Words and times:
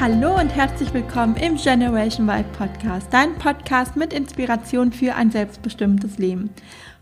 Hallo 0.00 0.38
und 0.38 0.50
herzlich 0.50 0.94
willkommen 0.94 1.34
im 1.34 1.56
Generation 1.56 2.28
Vibe 2.28 2.48
Podcast, 2.56 3.08
dein 3.12 3.34
Podcast 3.34 3.96
mit 3.96 4.12
Inspiration 4.12 4.92
für 4.92 5.16
ein 5.16 5.32
selbstbestimmtes 5.32 6.18
Leben. 6.18 6.50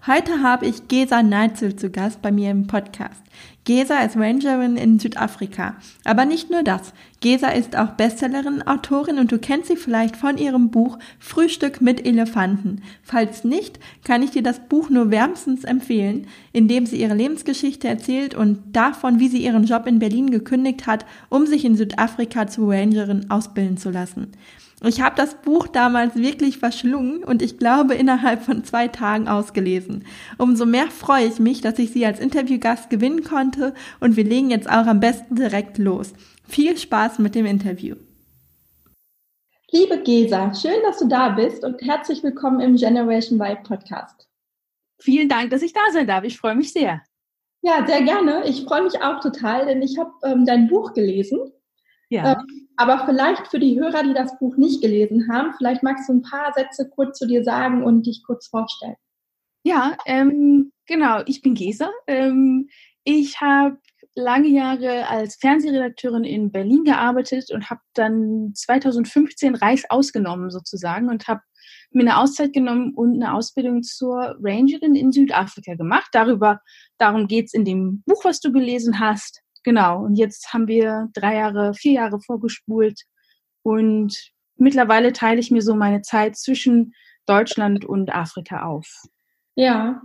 Heute 0.06 0.40
habe 0.40 0.66
ich 0.66 0.86
Gesa 0.86 1.20
Neitzel 1.24 1.74
zu 1.74 1.90
Gast 1.90 2.22
bei 2.22 2.30
mir 2.30 2.52
im 2.52 2.68
Podcast. 2.68 3.20
Gesa 3.64 4.04
ist 4.04 4.16
Rangerin 4.16 4.76
in 4.76 5.00
Südafrika. 5.00 5.74
Aber 6.04 6.24
nicht 6.24 6.48
nur 6.48 6.62
das. 6.62 6.92
Gesa 7.18 7.48
ist 7.48 7.76
auch 7.76 7.88
Bestsellerin, 7.88 8.62
Autorin 8.62 9.18
und 9.18 9.32
du 9.32 9.38
kennst 9.40 9.66
sie 9.66 9.74
vielleicht 9.74 10.16
von 10.16 10.38
ihrem 10.38 10.70
Buch 10.70 10.96
Frühstück 11.18 11.80
mit 11.80 12.06
Elefanten. 12.06 12.82
Falls 13.02 13.42
nicht, 13.42 13.80
kann 14.04 14.22
ich 14.22 14.30
dir 14.30 14.44
das 14.44 14.60
Buch 14.68 14.90
nur 14.90 15.10
wärmstens 15.10 15.64
empfehlen, 15.64 16.28
in 16.52 16.68
dem 16.68 16.86
sie 16.86 17.00
ihre 17.00 17.14
Lebensgeschichte 17.14 17.88
erzählt 17.88 18.36
und 18.36 18.60
davon, 18.76 19.18
wie 19.18 19.26
sie 19.26 19.44
ihren 19.44 19.64
Job 19.64 19.88
in 19.88 19.98
Berlin 19.98 20.30
gekündigt 20.30 20.86
hat, 20.86 21.04
um 21.30 21.46
sich 21.46 21.64
in 21.64 21.74
Südafrika 21.74 22.46
zur 22.46 22.72
Rangerin 22.72 23.28
ausbilden 23.28 23.76
zu 23.76 23.90
lassen. 23.90 24.28
Ich 24.82 25.00
habe 25.00 25.16
das 25.16 25.36
Buch 25.36 25.68
damals 25.68 26.16
wirklich 26.16 26.58
verschlungen 26.58 27.24
und 27.24 27.40
ich 27.40 27.58
glaube 27.58 27.94
innerhalb 27.94 28.42
von 28.42 28.62
zwei 28.62 28.88
Tagen 28.88 29.26
ausgelesen. 29.26 30.04
Umso 30.36 30.66
mehr 30.66 30.88
freue 30.88 31.26
ich 31.26 31.38
mich, 31.38 31.62
dass 31.62 31.78
ich 31.78 31.92
Sie 31.92 32.04
als 32.04 32.20
Interviewgast 32.20 32.90
gewinnen 32.90 33.24
konnte 33.24 33.72
und 34.00 34.16
wir 34.16 34.24
legen 34.24 34.50
jetzt 34.50 34.68
auch 34.68 34.86
am 34.86 35.00
besten 35.00 35.36
direkt 35.36 35.78
los. 35.78 36.12
Viel 36.46 36.76
Spaß 36.76 37.18
mit 37.20 37.34
dem 37.34 37.46
Interview. 37.46 37.96
Liebe 39.72 40.02
Gesa, 40.02 40.54
schön, 40.54 40.80
dass 40.82 40.98
du 40.98 41.08
da 41.08 41.30
bist 41.30 41.64
und 41.64 41.80
herzlich 41.80 42.22
willkommen 42.22 42.60
im 42.60 42.76
Generation 42.76 43.40
Vibe 43.40 43.62
Podcast. 43.64 44.28
Vielen 44.98 45.28
Dank, 45.28 45.50
dass 45.50 45.62
ich 45.62 45.72
da 45.72 45.80
sein 45.90 46.06
darf. 46.06 46.22
Ich 46.24 46.38
freue 46.38 46.54
mich 46.54 46.72
sehr. 46.72 47.02
Ja, 47.62 47.84
sehr 47.86 48.02
gerne. 48.02 48.46
Ich 48.46 48.64
freue 48.64 48.82
mich 48.82 49.00
auch 49.00 49.20
total, 49.20 49.66
denn 49.66 49.82
ich 49.82 49.98
habe 49.98 50.12
ähm, 50.22 50.44
dein 50.44 50.68
Buch 50.68 50.92
gelesen. 50.92 51.50
Ja. 52.10 52.32
Ähm, 52.32 52.65
aber 52.76 53.06
vielleicht 53.06 53.48
für 53.48 53.58
die 53.58 53.78
Hörer, 53.78 54.02
die 54.02 54.14
das 54.14 54.38
Buch 54.38 54.56
nicht 54.56 54.82
gelesen 54.82 55.28
haben, 55.32 55.54
vielleicht 55.56 55.82
magst 55.82 56.08
du 56.08 56.14
ein 56.14 56.22
paar 56.22 56.52
Sätze 56.54 56.88
kurz 56.88 57.18
zu 57.18 57.26
dir 57.26 57.44
sagen 57.44 57.82
und 57.82 58.06
dich 58.06 58.22
kurz 58.24 58.46
vorstellen. 58.46 58.96
Ja, 59.64 59.96
ähm, 60.06 60.72
genau. 60.86 61.22
Ich 61.26 61.42
bin 61.42 61.54
Gesa. 61.54 61.90
Ähm, 62.06 62.68
ich 63.04 63.40
habe 63.40 63.78
lange 64.14 64.48
Jahre 64.48 65.08
als 65.08 65.36
Fernsehredakteurin 65.36 66.24
in 66.24 66.50
Berlin 66.52 66.84
gearbeitet 66.84 67.50
und 67.50 67.68
habe 67.68 67.80
dann 67.94 68.52
2015 68.54 69.54
Reis 69.54 69.84
ausgenommen 69.88 70.50
sozusagen 70.50 71.08
und 71.08 71.28
habe 71.28 71.40
mir 71.90 72.02
eine 72.02 72.18
Auszeit 72.18 72.52
genommen 72.52 72.94
und 72.94 73.14
eine 73.14 73.34
Ausbildung 73.34 73.82
zur 73.82 74.36
Rangerin 74.40 74.94
in 74.94 75.12
Südafrika 75.12 75.74
gemacht. 75.74 76.08
Darüber, 76.12 76.60
darum 76.98 77.26
geht 77.26 77.46
es 77.46 77.54
in 77.54 77.64
dem 77.64 78.02
Buch, 78.06 78.24
was 78.24 78.40
du 78.40 78.52
gelesen 78.52 79.00
hast. 79.00 79.42
Genau, 79.66 80.04
und 80.04 80.14
jetzt 80.14 80.52
haben 80.52 80.68
wir 80.68 81.08
drei 81.12 81.34
Jahre, 81.34 81.74
vier 81.74 81.94
Jahre 81.94 82.20
vorgespult 82.20 83.00
und 83.64 84.16
mittlerweile 84.56 85.12
teile 85.12 85.40
ich 85.40 85.50
mir 85.50 85.60
so 85.60 85.74
meine 85.74 86.02
Zeit 86.02 86.36
zwischen 86.36 86.94
Deutschland 87.26 87.84
und 87.84 88.14
Afrika 88.14 88.62
auf. 88.62 88.86
Ja, 89.56 90.02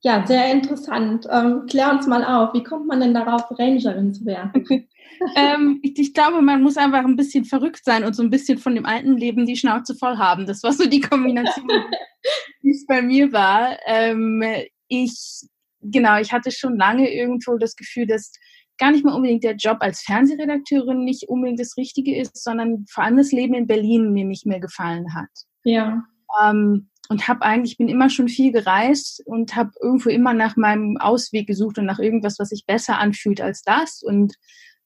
ja, 0.00 0.26
sehr 0.26 0.50
interessant. 0.50 1.26
Ähm, 1.30 1.66
klär 1.68 1.90
uns 1.90 2.06
mal 2.06 2.24
auf, 2.24 2.54
wie 2.54 2.62
kommt 2.62 2.86
man 2.86 3.00
denn 3.00 3.12
darauf, 3.12 3.50
Rangerin 3.50 4.14
zu 4.14 4.24
werden? 4.24 4.64
ähm, 5.36 5.80
ich, 5.82 5.98
ich, 5.98 6.14
glaube, 6.14 6.40
man 6.40 6.62
muss 6.62 6.78
einfach 6.78 7.04
ein 7.04 7.16
bisschen 7.16 7.44
verrückt 7.44 7.84
sein 7.84 8.04
und 8.04 8.16
so 8.16 8.22
ein 8.22 8.30
bisschen 8.30 8.56
von 8.56 8.74
dem 8.74 8.86
alten 8.86 9.18
Leben 9.18 9.44
die 9.44 9.58
Schnauze 9.58 9.94
voll 9.94 10.16
haben. 10.16 10.46
Das 10.46 10.62
war 10.62 10.72
so 10.72 10.88
die 10.88 11.02
Kombination, 11.02 11.68
wie 12.62 12.70
es 12.70 12.86
bei 12.86 13.02
mir 13.02 13.30
war. 13.30 13.76
Ähm, 13.84 14.42
ich, 14.88 15.42
genau, 15.82 16.18
ich 16.18 16.32
hatte 16.32 16.50
schon 16.50 16.78
lange 16.78 17.12
irgendwo 17.12 17.58
das 17.58 17.76
Gefühl, 17.76 18.06
dass 18.06 18.32
gar 18.80 18.90
nicht 18.90 19.04
mal 19.04 19.14
unbedingt 19.14 19.44
der 19.44 19.54
Job 19.54 19.76
als 19.80 20.02
Fernsehredakteurin 20.02 21.04
nicht 21.04 21.28
unbedingt 21.28 21.60
das 21.60 21.76
Richtige 21.76 22.16
ist, 22.18 22.42
sondern 22.42 22.86
vor 22.90 23.04
allem 23.04 23.18
das 23.18 23.30
Leben 23.30 23.54
in 23.54 23.66
Berlin 23.66 24.12
mir 24.12 24.24
nicht 24.24 24.46
mehr 24.46 24.58
gefallen 24.58 25.14
hat. 25.14 25.28
Ja. 25.62 26.02
Ähm, 26.42 26.88
und 27.08 27.28
habe 27.28 27.42
eigentlich 27.42 27.76
bin 27.76 27.88
immer 27.88 28.08
schon 28.08 28.28
viel 28.28 28.52
gereist 28.52 29.22
und 29.26 29.54
habe 29.54 29.72
irgendwo 29.80 30.08
immer 30.08 30.32
nach 30.32 30.56
meinem 30.56 30.96
Ausweg 30.96 31.46
gesucht 31.46 31.78
und 31.78 31.84
nach 31.84 31.98
irgendwas, 31.98 32.38
was 32.38 32.48
sich 32.48 32.64
besser 32.66 32.98
anfühlt 32.98 33.40
als 33.40 33.62
das. 33.62 34.02
Und 34.02 34.34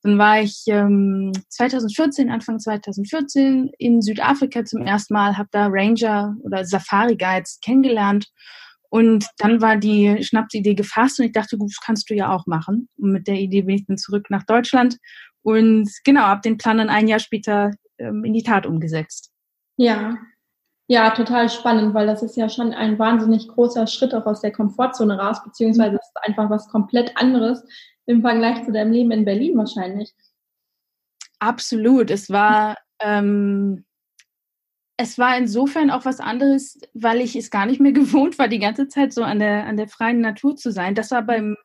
dann 0.03 0.19
war 0.19 0.41
ich 0.41 0.65
ähm, 0.66 1.32
2014, 1.50 2.31
Anfang 2.31 2.59
2014 2.59 3.71
in 3.78 4.03
Südafrika 4.03 4.65
zum 4.65 4.82
ersten 4.82 5.15
Mal, 5.15 5.37
habe 5.37 5.49
da 5.53 5.69
Ranger 5.71 6.34
oder 6.43 6.65
Safari 6.65 7.16
Guides 7.16 7.61
kennengelernt 7.62 8.26
und 8.90 9.26
dann 9.38 9.60
war 9.60 9.76
die 9.76 10.22
Schnapsidee 10.22 10.74
gefasst 10.74 11.18
und 11.18 11.26
ich 11.26 11.32
dachte, 11.32 11.58
gut, 11.58 11.70
das 11.70 11.84
kannst 11.84 12.08
du 12.10 12.14
ja 12.14 12.30
auch 12.32 12.46
machen. 12.46 12.88
Und 12.96 13.12
mit 13.12 13.26
der 13.26 13.36
Idee 13.36 13.62
bin 13.62 13.76
ich 13.76 13.86
dann 13.86 13.98
zurück 13.98 14.26
nach 14.30 14.44
Deutschland 14.44 14.98
und 15.42 15.90
genau, 16.04 16.22
habe 16.22 16.40
den 16.42 16.58
Plan 16.58 16.78
dann 16.78 16.88
ein 16.88 17.08
Jahr 17.08 17.18
später 17.18 17.72
ähm, 17.98 18.24
in 18.24 18.32
die 18.32 18.42
Tat 18.42 18.66
umgesetzt. 18.66 19.30
Ja, 19.76 20.16
ja, 20.86 21.10
total 21.10 21.48
spannend, 21.48 21.94
weil 21.94 22.06
das 22.06 22.22
ist 22.22 22.36
ja 22.36 22.48
schon 22.48 22.74
ein 22.74 22.98
wahnsinnig 22.98 23.48
großer 23.48 23.86
Schritt 23.86 24.14
auch 24.14 24.26
aus 24.26 24.42
der 24.42 24.52
Komfortzone 24.52 25.18
raus, 25.18 25.42
beziehungsweise 25.42 25.96
es 25.96 26.06
ist 26.06 26.16
einfach 26.22 26.50
was 26.50 26.68
komplett 26.68 27.16
anderes 27.16 27.64
im 28.06 28.20
Vergleich 28.20 28.64
zu 28.64 28.72
deinem 28.72 28.92
Leben 28.92 29.10
in 29.10 29.24
Berlin 29.24 29.56
wahrscheinlich. 29.56 30.12
Absolut. 31.38 32.10
Es 32.10 32.28
war 32.28 32.76
ähm, 33.00 33.86
es 34.97 35.19
war 35.19 35.37
insofern 35.37 35.91
auch 35.91 36.05
was 36.05 36.21
anderes, 36.21 36.78
weil 36.94 37.21
ich 37.21 37.37
es 37.37 37.50
gar 37.50 37.66
nicht 37.66 37.81
mehr 37.81 37.93
gewohnt 37.93 38.38
war, 38.38 38.49
die 38.49 38.59
ganze 38.59 38.88
Zeit 38.88 39.12
so 39.12 39.22
an 39.22 39.38
der, 39.38 39.66
an 39.66 39.77
der 39.77 39.88
freien 39.88 40.21
Natur 40.21 40.56
zu 40.56 40.71
sein. 40.71 40.94
Das 40.94 41.10
war 41.10 41.22
beim 41.22 41.56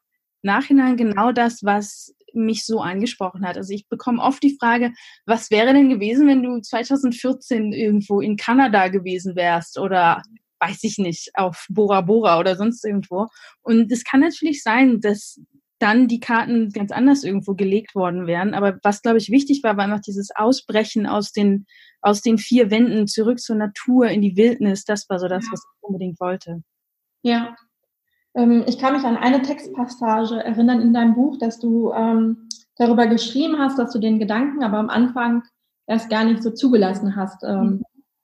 Nachhinein 0.41 0.97
genau 0.97 1.31
das, 1.31 1.63
was 1.63 2.15
mich 2.33 2.65
so 2.65 2.79
angesprochen 2.79 3.45
hat. 3.45 3.57
Also 3.57 3.73
ich 3.73 3.87
bekomme 3.87 4.21
oft 4.21 4.41
die 4.43 4.55
Frage, 4.59 4.93
was 5.25 5.49
wäre 5.49 5.73
denn 5.73 5.89
gewesen, 5.89 6.27
wenn 6.27 6.43
du 6.43 6.59
2014 6.61 7.73
irgendwo 7.73 8.21
in 8.21 8.37
Kanada 8.37 8.87
gewesen 8.87 9.35
wärst 9.35 9.79
oder 9.79 10.21
weiß 10.59 10.83
ich 10.83 10.97
nicht, 10.97 11.31
auf 11.35 11.65
Bora 11.69 12.01
Bora 12.01 12.39
oder 12.39 12.55
sonst 12.55 12.85
irgendwo. 12.85 13.27
Und 13.61 13.91
es 13.91 14.03
kann 14.03 14.19
natürlich 14.19 14.61
sein, 14.61 14.99
dass 14.99 15.39
dann 15.79 16.07
die 16.07 16.19
Karten 16.19 16.69
ganz 16.69 16.91
anders 16.91 17.23
irgendwo 17.23 17.55
gelegt 17.55 17.95
worden 17.95 18.27
wären. 18.27 18.53
Aber 18.53 18.79
was, 18.83 19.01
glaube 19.01 19.17
ich, 19.17 19.29
wichtig 19.29 19.63
war, 19.63 19.77
war 19.77 19.85
einfach 19.85 20.01
dieses 20.01 20.29
Ausbrechen 20.35 21.07
aus 21.07 21.31
den, 21.31 21.65
aus 22.01 22.21
den 22.21 22.37
vier 22.37 22.69
Wänden 22.69 23.07
zurück 23.07 23.39
zur 23.39 23.55
Natur, 23.55 24.07
in 24.07 24.21
die 24.21 24.35
Wildnis. 24.35 24.83
Das 24.83 25.09
war 25.09 25.19
so 25.19 25.27
das, 25.27 25.45
ja. 25.45 25.51
was 25.51 25.61
ich 25.63 25.83
unbedingt 25.83 26.19
wollte. 26.19 26.63
Ja. 27.23 27.55
Ähm, 28.35 28.63
ich 28.67 28.77
kann 28.77 28.93
mich 28.93 29.03
an 29.03 29.17
eine 29.17 29.41
Textpassage 29.41 30.43
erinnern 30.43 30.81
in 30.81 30.93
deinem 30.93 31.15
Buch, 31.15 31.37
dass 31.37 31.59
du 31.59 31.91
ähm, 31.93 32.49
darüber 32.75 33.07
geschrieben 33.07 33.57
hast, 33.57 33.79
dass 33.79 33.91
du 33.91 33.99
den 33.99 34.19
Gedanken 34.19 34.63
aber 34.63 34.77
am 34.77 34.89
Anfang 34.89 35.43
erst 35.87 36.09
gar 36.09 36.23
nicht 36.23 36.43
so 36.43 36.51
zugelassen 36.51 37.15
hast. 37.15 37.43
Ähm, 37.43 37.61
mhm. 37.61 37.83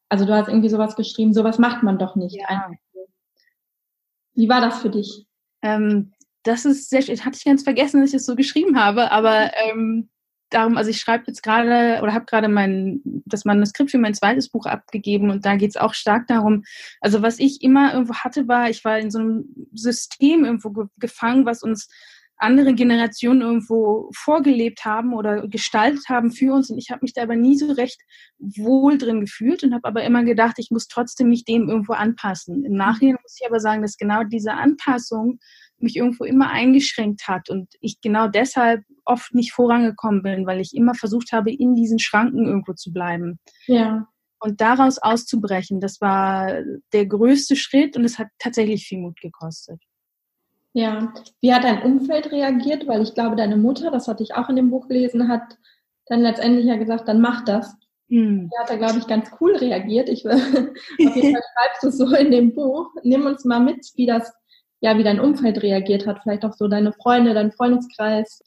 Also 0.09 0.25
du 0.25 0.33
hast 0.33 0.47
irgendwie 0.47 0.69
sowas 0.69 0.95
geschrieben, 0.95 1.33
sowas 1.33 1.57
macht 1.57 1.83
man 1.83 1.97
doch 1.97 2.15
nicht. 2.15 2.35
Ja. 2.35 2.69
Wie 4.33 4.49
war 4.49 4.61
das 4.61 4.79
für 4.79 4.89
dich? 4.89 5.25
Ähm, 5.61 6.13
das 6.45 6.63
ist 6.63 6.89
sehr 6.89 7.01
schön. 7.01 7.23
Hatte 7.25 7.37
ich 7.37 7.43
ganz 7.43 7.63
vergessen, 7.63 8.01
dass 8.01 8.11
ich 8.11 8.17
es 8.17 8.25
so 8.25 8.35
geschrieben 8.35 8.79
habe, 8.79 9.11
aber 9.11 9.51
ähm, 9.55 10.09
darum, 10.49 10.77
also 10.77 10.91
ich 10.91 10.99
schreibe 10.99 11.25
jetzt 11.27 11.43
gerade 11.43 11.99
oder 12.01 12.13
habe 12.13 12.25
gerade 12.25 12.47
mein 12.47 13.01
das 13.25 13.45
Manuskript 13.45 13.91
für 13.91 13.97
mein 13.97 14.13
zweites 14.13 14.49
Buch 14.49 14.65
abgegeben 14.67 15.31
und 15.31 15.45
da 15.45 15.55
geht 15.55 15.71
es 15.71 15.77
auch 15.77 15.93
stark 15.93 16.27
darum, 16.27 16.63
also 17.01 17.21
was 17.21 17.39
ich 17.39 17.61
immer 17.63 17.93
irgendwo 17.93 18.15
hatte, 18.15 18.47
war, 18.47 18.69
ich 18.69 18.85
war 18.85 18.99
in 18.99 19.11
so 19.11 19.19
einem 19.19 19.45
System 19.73 20.45
irgendwo 20.45 20.69
ge 20.69 20.85
gefangen, 20.97 21.45
was 21.45 21.63
uns 21.63 21.89
andere 22.37 22.73
Generationen 22.73 23.41
irgendwo 23.41 24.09
vorgelebt 24.13 24.83
haben 24.83 25.13
oder 25.13 25.47
gestaltet 25.47 26.09
haben 26.09 26.31
für 26.31 26.53
uns 26.53 26.69
und 26.69 26.77
ich 26.77 26.91
habe 26.91 26.99
mich 27.01 27.13
da 27.13 27.23
aber 27.23 27.35
nie 27.35 27.57
so 27.57 27.71
recht 27.71 28.01
wohl 28.37 28.97
drin 28.97 29.21
gefühlt 29.21 29.63
und 29.63 29.73
habe 29.73 29.87
aber 29.87 30.03
immer 30.03 30.23
gedacht, 30.23 30.55
ich 30.57 30.69
muss 30.69 30.87
trotzdem 30.87 31.29
mich 31.29 31.45
dem 31.45 31.69
irgendwo 31.69 31.93
anpassen. 31.93 32.65
Im 32.65 32.73
Nachhinein 32.73 33.17
muss 33.23 33.37
ich 33.39 33.47
aber 33.47 33.59
sagen, 33.59 33.81
dass 33.81 33.97
genau 33.97 34.23
diese 34.23 34.53
Anpassung 34.53 35.39
mich 35.77 35.95
irgendwo 35.95 36.23
immer 36.23 36.49
eingeschränkt 36.49 37.27
hat 37.27 37.49
und 37.49 37.67
ich 37.81 38.01
genau 38.01 38.27
deshalb 38.27 38.83
oft 39.05 39.33
nicht 39.33 39.51
vorangekommen 39.51 40.23
bin, 40.23 40.45
weil 40.45 40.59
ich 40.59 40.75
immer 40.75 40.95
versucht 40.95 41.31
habe, 41.31 41.51
in 41.51 41.75
diesen 41.75 41.99
Schranken 41.99 42.45
irgendwo 42.45 42.73
zu 42.73 42.91
bleiben. 42.91 43.39
Ja. 43.67 44.07
Und 44.39 44.61
daraus 44.61 44.97
auszubrechen, 44.97 45.79
das 45.79 46.01
war 46.01 46.61
der 46.93 47.05
größte 47.05 47.55
Schritt 47.55 47.97
und 47.97 48.05
es 48.05 48.19
hat 48.19 48.27
tatsächlich 48.39 48.85
viel 48.85 48.99
Mut 48.99 49.19
gekostet. 49.21 49.81
Ja, 50.73 51.13
wie 51.39 51.53
hat 51.53 51.63
dein 51.63 51.83
Umfeld 51.83 52.31
reagiert? 52.31 52.85
Weil 52.85 53.01
ich 53.01 53.13
glaube, 53.13 53.37
deine 53.37 53.55
Mutter, 53.55 53.91
das 53.91 54.07
hatte 54.07 54.23
ich 54.23 54.35
auch 54.35 54.49
in 54.49 54.57
dem 54.57 54.69
Buch 54.69 54.87
gelesen, 54.87 55.29
hat 55.29 55.57
dann 56.07 56.19
letztendlich 56.19 56.65
ja 56.65 56.75
gesagt, 56.75 57.07
dann 57.07 57.21
mach 57.21 57.45
das. 57.45 57.75
Hm. 58.09 58.49
Die 58.49 58.59
hat 58.59 58.69
da, 58.69 58.75
glaube 58.75 58.99
ich, 58.99 59.07
ganz 59.07 59.31
cool 59.39 59.55
reagiert. 59.55 60.09
Ich, 60.09 60.25
auf 60.29 60.35
jeden 60.35 61.33
Fall 61.33 61.43
schreibst 61.55 61.83
du 61.83 61.91
so 61.91 62.13
in 62.15 62.29
dem 62.29 62.53
Buch. 62.53 62.89
Nimm 63.03 63.25
uns 63.25 63.45
mal 63.45 63.61
mit, 63.61 63.87
wie 63.95 64.05
das 64.05 64.31
ja, 64.85 64.99
wie 64.99 65.03
dein 65.03 65.19
Umfeld 65.19 65.63
reagiert 65.63 66.05
hat, 66.05 66.19
vielleicht 66.21 66.45
auch 66.45 66.53
so 66.53 66.67
deine 66.67 66.93
Freunde, 66.93 67.33
dein 67.33 67.51
Freundeskreis. 67.51 68.39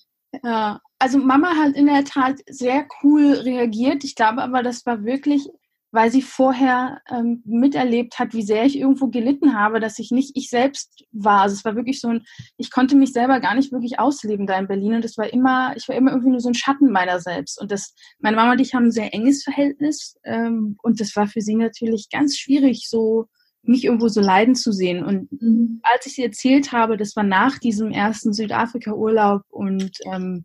Ja, 0.44 0.80
also 1.00 1.18
Mama 1.18 1.48
hat 1.56 1.74
in 1.74 1.86
der 1.86 2.04
Tat 2.04 2.36
sehr 2.48 2.86
cool 3.02 3.32
reagiert. 3.32 4.04
Ich 4.04 4.14
glaube 4.14 4.42
aber, 4.42 4.62
das 4.62 4.86
war 4.86 5.04
wirklich 5.04 5.48
weil 5.90 6.10
sie 6.10 6.20
vorher 6.20 7.00
ähm, 7.10 7.42
miterlebt 7.46 8.18
hat, 8.18 8.34
wie 8.34 8.42
sehr 8.42 8.66
ich 8.66 8.78
irgendwo 8.78 9.08
gelitten 9.08 9.58
habe, 9.58 9.80
dass 9.80 9.98
ich 9.98 10.10
nicht 10.10 10.36
ich 10.36 10.50
selbst 10.50 11.04
war. 11.12 11.40
Also 11.40 11.54
es 11.54 11.64
war 11.64 11.76
wirklich 11.76 12.00
so 12.00 12.08
ein, 12.08 12.24
ich 12.58 12.70
konnte 12.70 12.94
mich 12.94 13.12
selber 13.12 13.40
gar 13.40 13.54
nicht 13.54 13.72
wirklich 13.72 13.98
ausleben 13.98 14.46
da 14.46 14.58
in 14.58 14.68
Berlin 14.68 14.96
und 14.96 15.04
es 15.06 15.16
war 15.16 15.32
immer, 15.32 15.74
ich 15.76 15.88
war 15.88 15.96
immer 15.96 16.10
irgendwie 16.10 16.30
nur 16.30 16.40
so 16.40 16.50
ein 16.50 16.54
Schatten 16.54 16.92
meiner 16.92 17.20
selbst. 17.20 17.58
Und 17.58 17.72
das, 17.72 17.94
meine 18.18 18.36
Mama 18.36 18.52
und 18.52 18.60
ich 18.60 18.74
haben 18.74 18.86
ein 18.86 18.92
sehr 18.92 19.14
enges 19.14 19.42
Verhältnis 19.42 20.18
ähm, 20.24 20.76
und 20.82 21.00
das 21.00 21.16
war 21.16 21.26
für 21.26 21.40
sie 21.40 21.56
natürlich 21.56 22.10
ganz 22.10 22.36
schwierig, 22.36 22.86
so 22.90 23.28
mich 23.68 23.84
irgendwo 23.84 24.08
so 24.08 24.20
leiden 24.20 24.54
zu 24.54 24.72
sehen. 24.72 25.04
Und 25.04 25.30
mhm. 25.40 25.80
als 25.82 26.06
ich 26.06 26.14
sie 26.14 26.24
erzählt 26.24 26.72
habe, 26.72 26.96
das 26.96 27.14
war 27.16 27.24
nach 27.24 27.58
diesem 27.58 27.90
ersten 27.92 28.32
Südafrika-Urlaub 28.32 29.42
und 29.50 29.92
ähm, 30.12 30.44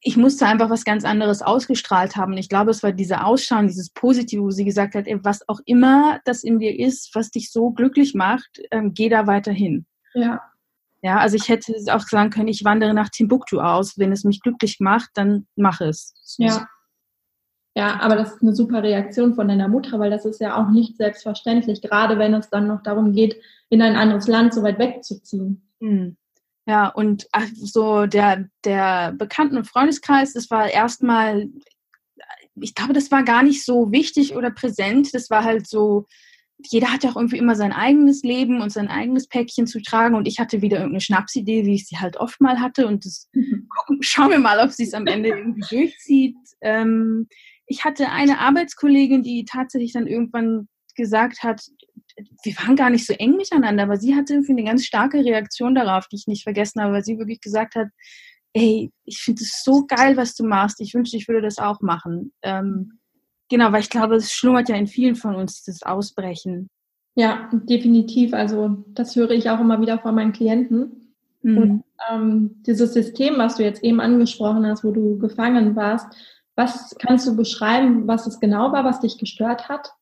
ich 0.00 0.16
musste 0.16 0.46
einfach 0.46 0.70
was 0.70 0.84
ganz 0.84 1.04
anderes 1.04 1.42
ausgestrahlt 1.42 2.14
haben. 2.14 2.32
Und 2.32 2.38
ich 2.38 2.48
glaube, 2.48 2.70
es 2.70 2.82
war 2.84 2.92
dieser 2.92 3.26
Ausschauen, 3.26 3.66
dieses 3.66 3.90
Positive, 3.90 4.40
wo 4.42 4.50
sie 4.50 4.64
gesagt 4.64 4.94
hat, 4.94 5.08
ey, 5.08 5.18
was 5.24 5.48
auch 5.48 5.58
immer 5.64 6.20
das 6.24 6.44
in 6.44 6.60
dir 6.60 6.78
ist, 6.78 7.10
was 7.14 7.30
dich 7.30 7.50
so 7.50 7.70
glücklich 7.70 8.14
macht, 8.14 8.62
ähm, 8.70 8.94
geh 8.94 9.08
da 9.08 9.26
weiterhin. 9.26 9.84
Ja. 10.14 10.40
Ja, 11.02 11.18
also 11.18 11.36
ich 11.36 11.48
hätte 11.48 11.72
auch 11.90 12.00
sagen 12.00 12.30
können, 12.30 12.48
ich 12.48 12.64
wandere 12.64 12.94
nach 12.94 13.10
Timbuktu 13.10 13.60
aus. 13.60 13.98
Wenn 13.98 14.12
es 14.12 14.24
mich 14.24 14.40
glücklich 14.40 14.78
macht, 14.80 15.10
dann 15.14 15.46
mach 15.56 15.80
es. 15.80 16.14
Ja. 16.38 16.68
Ja, 17.76 18.00
aber 18.00 18.16
das 18.16 18.32
ist 18.32 18.42
eine 18.42 18.54
super 18.54 18.82
Reaktion 18.82 19.34
von 19.34 19.48
deiner 19.48 19.68
Mutter, 19.68 19.98
weil 19.98 20.08
das 20.10 20.24
ist 20.24 20.40
ja 20.40 20.56
auch 20.56 20.70
nicht 20.70 20.96
selbstverständlich, 20.96 21.82
gerade 21.82 22.18
wenn 22.18 22.32
es 22.32 22.48
dann 22.48 22.66
noch 22.66 22.82
darum 22.82 23.12
geht, 23.12 23.36
in 23.68 23.82
ein 23.82 23.96
anderes 23.96 24.26
Land 24.26 24.54
so 24.54 24.62
weit 24.62 24.78
wegzuziehen. 24.78 25.60
Mhm. 25.80 26.16
Ja, 26.66 26.88
und 26.88 27.28
so 27.54 28.06
der, 28.06 28.48
der 28.64 29.12
Bekannten- 29.12 29.58
und 29.58 29.68
Freundeskreis, 29.68 30.32
das 30.32 30.50
war 30.50 30.70
erstmal, 30.70 31.50
ich 32.54 32.74
glaube, 32.74 32.94
das 32.94 33.10
war 33.10 33.22
gar 33.22 33.42
nicht 33.42 33.62
so 33.62 33.92
wichtig 33.92 34.34
oder 34.34 34.50
präsent. 34.50 35.12
Das 35.12 35.28
war 35.28 35.44
halt 35.44 35.68
so, 35.68 36.06
jeder 36.64 36.90
hat 36.90 37.04
ja 37.04 37.10
auch 37.10 37.16
irgendwie 37.16 37.36
immer 37.36 37.56
sein 37.56 37.72
eigenes 37.72 38.22
Leben 38.22 38.62
und 38.62 38.72
sein 38.72 38.88
eigenes 38.88 39.28
Päckchen 39.28 39.66
zu 39.66 39.82
tragen. 39.82 40.14
Und 40.14 40.26
ich 40.26 40.38
hatte 40.38 40.62
wieder 40.62 40.78
irgendeine 40.78 41.02
Schnapsidee, 41.02 41.66
wie 41.66 41.74
ich 41.74 41.86
sie 41.86 41.98
halt 41.98 42.16
oft 42.16 42.40
mal 42.40 42.58
hatte. 42.58 42.86
Und 42.86 43.04
das 43.04 43.28
mhm. 43.34 43.68
gucken, 43.68 43.98
schauen 44.02 44.30
wir 44.30 44.38
mal, 44.38 44.60
ob 44.60 44.70
sie 44.72 44.84
es 44.84 44.94
am 44.94 45.06
Ende 45.06 45.28
irgendwie 45.28 45.60
durchzieht. 45.68 46.36
Ähm, 46.62 47.28
ich 47.66 47.84
hatte 47.84 48.10
eine 48.10 48.38
Arbeitskollegin, 48.38 49.22
die 49.22 49.44
tatsächlich 49.44 49.92
dann 49.92 50.06
irgendwann 50.06 50.68
gesagt 50.94 51.42
hat, 51.42 51.62
wir 52.42 52.54
waren 52.54 52.76
gar 52.76 52.90
nicht 52.90 53.06
so 53.06 53.12
eng 53.12 53.36
miteinander, 53.36 53.82
aber 53.82 53.96
sie 53.96 54.14
hatte 54.14 54.34
irgendwie 54.34 54.52
eine 54.52 54.64
ganz 54.64 54.84
starke 54.84 55.18
Reaktion 55.18 55.74
darauf, 55.74 56.08
die 56.08 56.16
ich 56.16 56.26
nicht 56.26 56.44
vergessen 56.44 56.80
habe, 56.80 56.94
weil 56.94 57.04
sie 57.04 57.18
wirklich 57.18 57.40
gesagt 57.40 57.74
hat, 57.74 57.88
ey, 58.54 58.90
ich 59.04 59.18
finde 59.18 59.42
es 59.42 59.62
so 59.62 59.84
geil, 59.86 60.16
was 60.16 60.34
du 60.34 60.44
machst. 60.44 60.80
Ich 60.80 60.94
wünschte, 60.94 61.18
ich 61.18 61.28
würde 61.28 61.42
das 61.42 61.58
auch 61.58 61.82
machen. 61.82 62.32
Ähm, 62.42 63.00
genau, 63.50 63.70
weil 63.72 63.82
ich 63.82 63.90
glaube, 63.90 64.16
es 64.16 64.32
schlummert 64.32 64.70
ja 64.70 64.76
in 64.76 64.86
vielen 64.86 65.14
von 65.14 65.34
uns, 65.34 65.62
das 65.62 65.82
Ausbrechen. 65.82 66.68
Ja, 67.16 67.50
definitiv. 67.52 68.32
Also 68.32 68.84
das 68.88 69.14
höre 69.14 69.30
ich 69.30 69.50
auch 69.50 69.60
immer 69.60 69.80
wieder 69.80 69.98
von 69.98 70.14
meinen 70.14 70.32
Klienten. 70.32 71.14
Mhm. 71.42 71.58
Und 71.58 71.84
ähm, 72.10 72.62
dieses 72.66 72.94
System, 72.94 73.36
was 73.36 73.56
du 73.56 73.62
jetzt 73.62 73.84
eben 73.84 74.00
angesprochen 74.00 74.66
hast, 74.66 74.84
wo 74.84 74.90
du 74.90 75.18
gefangen 75.18 75.76
warst, 75.76 76.06
was 76.56 76.96
kannst 76.98 77.26
du 77.26 77.36
beschreiben, 77.36 78.08
was 78.08 78.26
es 78.26 78.40
genau 78.40 78.72
war, 78.72 78.84
was 78.84 79.00
dich 79.00 79.18
gestört 79.18 79.68
hat? 79.68 79.92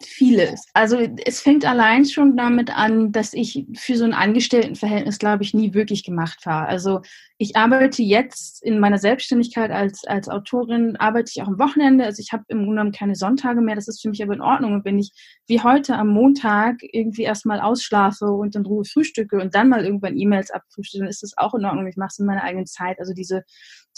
Vieles. 0.00 0.64
Also 0.74 0.96
es 1.24 1.40
fängt 1.40 1.64
allein 1.64 2.04
schon 2.04 2.36
damit 2.36 2.70
an, 2.70 3.10
dass 3.10 3.34
ich 3.34 3.66
für 3.74 3.96
so 3.96 4.04
ein 4.04 4.14
Angestelltenverhältnis, 4.14 5.18
glaube 5.18 5.42
ich, 5.42 5.54
nie 5.54 5.74
wirklich 5.74 6.04
gemacht 6.04 6.46
war. 6.46 6.68
Also 6.68 7.00
ich 7.36 7.56
arbeite 7.56 8.02
jetzt 8.02 8.62
in 8.62 8.78
meiner 8.78 8.98
Selbstständigkeit 8.98 9.72
als, 9.72 10.04
als 10.04 10.28
Autorin, 10.28 10.96
arbeite 10.96 11.32
ich 11.34 11.42
auch 11.42 11.48
am 11.48 11.58
Wochenende. 11.58 12.04
Also 12.04 12.20
ich 12.20 12.32
habe 12.32 12.44
im 12.46 12.58
Grunde 12.58 12.76
genommen 12.76 12.92
keine 12.92 13.16
Sonntage 13.16 13.60
mehr. 13.60 13.74
Das 13.74 13.88
ist 13.88 14.00
für 14.00 14.08
mich 14.08 14.22
aber 14.22 14.34
in 14.34 14.40
Ordnung. 14.40 14.74
Und 14.74 14.84
wenn 14.84 15.00
ich 15.00 15.10
wie 15.48 15.60
heute 15.60 15.96
am 15.96 16.08
Montag 16.08 16.76
irgendwie 16.82 17.22
erstmal 17.22 17.60
ausschlafe 17.60 18.26
und 18.26 18.54
in 18.54 18.66
Ruhe 18.66 18.84
frühstücke 18.84 19.40
und 19.40 19.56
dann 19.56 19.68
mal 19.68 19.84
irgendwann 19.84 20.16
E-Mails 20.16 20.52
abfrühstücke, 20.52 21.02
dann 21.02 21.10
ist 21.10 21.24
das 21.24 21.36
auch 21.36 21.54
in 21.54 21.64
Ordnung. 21.64 21.88
Ich 21.88 21.96
mache 21.96 22.10
es 22.12 22.18
in 22.20 22.26
meiner 22.26 22.44
eigenen 22.44 22.66
Zeit. 22.66 23.00
Also 23.00 23.14
diese, 23.14 23.42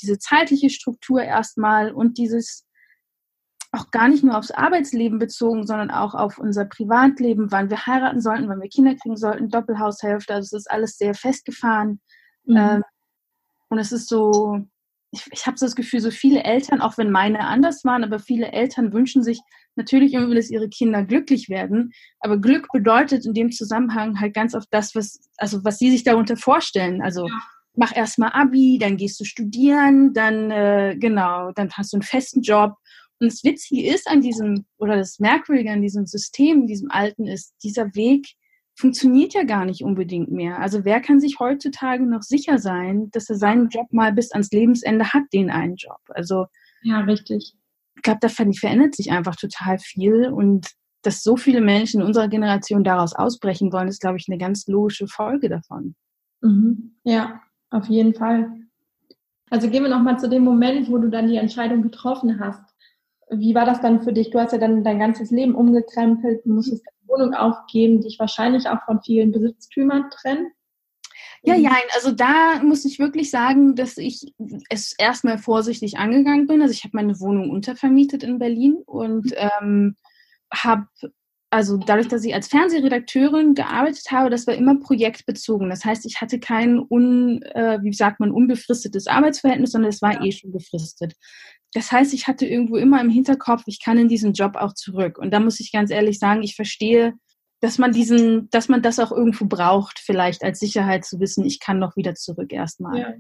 diese 0.01 0.19
zeitliche 0.19 0.71
Struktur 0.71 1.23
erstmal 1.23 1.93
und 1.93 2.17
dieses 2.17 2.65
auch 3.73 3.91
gar 3.91 4.09
nicht 4.09 4.25
nur 4.25 4.37
aufs 4.37 4.51
Arbeitsleben 4.51 5.19
bezogen, 5.19 5.67
sondern 5.67 5.91
auch 5.91 6.15
auf 6.15 6.39
unser 6.39 6.65
Privatleben, 6.65 7.53
wann 7.53 7.71
wir 7.71 7.87
heiraten 7.87 8.21
sollten, 8.21 8.49
wann 8.49 8.61
wir 8.61 8.69
Kinder 8.69 8.97
kriegen 8.97 9.17
sollten, 9.17 9.49
Doppelhaushälfte. 9.49 10.35
Also 10.35 10.57
es 10.57 10.65
ist 10.65 10.71
alles 10.71 10.97
sehr 10.97 11.15
festgefahren. 11.15 12.01
Mhm. 12.45 12.57
Ähm, 12.57 12.83
und 13.69 13.79
es 13.79 13.93
ist 13.93 14.09
so, 14.09 14.59
ich, 15.13 15.25
ich 15.31 15.47
habe 15.47 15.57
so 15.57 15.67
das 15.67 15.77
Gefühl, 15.77 16.01
so 16.01 16.11
viele 16.11 16.43
Eltern, 16.43 16.81
auch 16.81 16.99
wenn 16.99 17.13
meine 17.13 17.47
anders 17.47 17.85
waren, 17.85 18.03
aber 18.03 18.19
viele 18.19 18.53
Eltern 18.53 18.93
wünschen 18.93 19.23
sich 19.23 19.41
natürlich 19.77 20.15
irgendwie, 20.15 20.35
dass 20.35 20.51
ihre 20.51 20.69
Kinder 20.69 21.05
glücklich 21.05 21.49
werden. 21.49 21.93
Aber 22.19 22.39
Glück 22.39 22.67
bedeutet 22.73 23.25
in 23.25 23.35
dem 23.35 23.53
Zusammenhang 23.53 24.21
halt 24.21 24.35
ganz 24.35 24.57
oft 24.57 24.69
das, 24.73 24.97
was, 24.97 25.21
also 25.37 25.65
was 25.65 25.79
sie 25.79 25.93
sich 25.93 26.03
darunter 26.03 26.37
vorstellen. 26.37 27.03
Also 27.03 27.29
ja. 27.29 27.41
mach 27.77 27.95
erstmal 27.97 28.33
Abi, 28.33 28.79
dann 28.81 28.97
gehst 28.97 29.21
du 29.21 29.25
studieren, 29.25 30.13
dann 30.13 30.51
äh, 30.51 30.97
genau, 30.99 31.53
dann 31.53 31.71
hast 31.73 31.93
du 31.93 31.99
einen 31.99 32.03
festen 32.03 32.43
Job 32.43 32.75
und 33.21 33.31
das 33.31 33.45
Witzige 33.45 33.87
ist 33.87 34.09
an 34.09 34.23
diesem, 34.23 34.65
oder 34.79 34.97
das 34.97 35.19
Merkwürdige 35.19 35.71
an 35.71 35.83
diesem 35.83 36.07
System, 36.07 36.67
diesem 36.67 36.91
alten 36.91 37.27
ist, 37.27 37.55
dieser 37.63 37.95
Weg 37.95 38.27
funktioniert 38.75 39.35
ja 39.35 39.45
gar 39.45 39.67
nicht 39.67 39.85
unbedingt 39.85 40.31
mehr. 40.31 40.59
Also 40.59 40.87
wer 40.87 41.01
kann 41.01 41.21
sich 41.21 41.39
heutzutage 41.39 42.07
noch 42.07 42.23
sicher 42.23 42.59
sein, 42.59 43.11
dass 43.13 43.29
er 43.29 43.37
seinen 43.37 43.69
Job 43.69 43.93
mal 43.93 44.13
bis 44.13 44.33
ans 44.33 44.51
Lebensende 44.51 45.13
hat, 45.13 45.25
den 45.35 45.51
einen 45.51 45.77
Job? 45.77 46.01
Also 46.09 46.47
ja, 46.83 47.01
richtig. 47.01 47.55
Ich 47.97 48.03
glaube, 48.03 48.21
da 48.23 48.29
verändert 48.31 48.95
sich 48.95 49.13
einfach 49.13 49.37
total 49.37 49.79
viel 49.79 50.29
und 50.29 50.69
dass 51.03 51.23
so 51.23 51.37
viele 51.37 51.61
Menschen 51.61 52.01
in 52.01 52.07
unserer 52.07 52.29
Generation 52.29 52.85
daraus 52.85 53.15
ausbrechen 53.15 53.71
wollen, 53.73 53.89
ist, 53.89 54.01
glaube 54.01 54.17
ich, 54.17 54.27
eine 54.29 54.39
ganz 54.39 54.67
logische 54.67 55.07
Folge 55.07 55.51
davon. 55.51 55.95
Mhm. 56.41 56.97
Ja, 57.05 57.43
auf 57.71 57.87
jeden 57.89 58.15
Fall. 58.15 58.51
Also 59.51 59.69
gehen 59.69 59.83
wir 59.83 59.91
nochmal 59.91 60.19
zu 60.19 60.29
dem 60.29 60.45
Moment, 60.45 60.91
wo 60.91 60.97
du 60.97 61.11
dann 61.11 61.29
die 61.29 61.37
Entscheidung 61.37 61.83
getroffen 61.83 62.41
hast. 62.41 62.70
Wie 63.31 63.55
war 63.55 63.65
das 63.65 63.81
dann 63.81 64.03
für 64.03 64.13
dich? 64.13 64.31
Du 64.31 64.41
hast 64.41 64.53
ja 64.53 64.59
dann 64.59 64.83
dein 64.83 64.99
ganzes 64.99 65.31
Leben 65.31 65.55
umgekrempelt, 65.55 66.45
musstest 66.47 66.85
deine 66.87 67.09
Wohnung 67.09 67.35
aufgeben, 67.35 68.01
dich 68.01 68.19
wahrscheinlich 68.19 68.69
auch 68.69 68.83
von 68.85 69.01
vielen 69.03 69.33
Besitztümern 69.33 70.11
trennen. 70.11 70.53
Ja, 71.43 71.55
ja, 71.55 71.75
also 71.95 72.13
da 72.13 72.63
muss 72.63 72.85
ich 72.85 72.99
wirklich 72.99 73.31
sagen, 73.31 73.75
dass 73.75 73.97
ich 73.97 74.35
es 74.69 74.95
erstmal 74.99 75.39
vorsichtig 75.39 75.97
angegangen 75.97 76.47
bin. 76.47 76.61
Also 76.61 76.73
ich 76.73 76.85
habe 76.85 76.97
meine 76.97 77.19
Wohnung 77.19 77.51
untervermietet 77.51 78.23
in 78.23 78.39
Berlin 78.39 78.77
und 78.85 79.33
ähm, 79.37 79.97
habe 80.53 80.87
also 81.51 81.77
dadurch, 81.77 82.07
dass 82.07 82.25
ich 82.25 82.33
als 82.33 82.47
Fernsehredakteurin 82.47 83.55
gearbeitet 83.55 84.05
habe, 84.11 84.31
das 84.31 84.47
war 84.47 84.55
immer 84.55 84.79
projektbezogen. 84.79 85.69
Das 85.69 85.85
heißt, 85.85 86.07
ich 86.07 86.21
hatte 86.21 86.39
kein 86.39 86.79
un, 86.79 87.43
äh, 87.43 87.81
wie 87.83 87.93
sagt 87.93 88.21
man, 88.21 88.31
unbefristetes 88.31 89.09
Arbeitsverhältnis, 89.09 89.73
sondern 89.73 89.91
es 89.91 90.01
war 90.01 90.15
ja. 90.15 90.25
eh 90.25 90.33
schon 90.33 90.53
befristet. 90.53 91.15
Das 91.73 91.91
heißt, 91.91 92.15
ich 92.15 92.29
hatte 92.29 92.47
irgendwo 92.47 92.77
immer 92.77 93.01
im 93.01 93.11
Hinterkopf, 93.11 93.65
ich 93.67 93.83
kann 93.83 93.99
in 93.99 94.09
diesen 94.09 94.33
Job 94.33 94.57
auch 94.57 94.75
zurück. 94.75 95.19
Und 95.19 95.33
da 95.33 95.41
muss 95.41 95.61
ich 95.61 95.73
ganz 95.73 95.91
ehrlich 95.91 96.19
sagen, 96.21 96.43
ich 96.43 96.55
verstehe, 96.55 97.15
dass 97.61 97.79
man 97.79 97.93
diesen, 97.93 98.49
dass 98.51 98.69
man 98.69 98.81
das 98.81 98.99
auch 98.99 99.13
irgendwo 99.13 99.45
braucht, 99.47 99.99
vielleicht 99.99 100.43
als 100.43 100.61
Sicherheit 100.61 101.05
zu 101.05 101.21
wissen, 101.21 101.45
ich 101.45 101.61
kann 101.61 101.79
noch 101.79 101.97
wieder 101.97 102.15
zurück 102.15 102.53
erstmal. 102.53 102.99
Ja. 102.99 103.15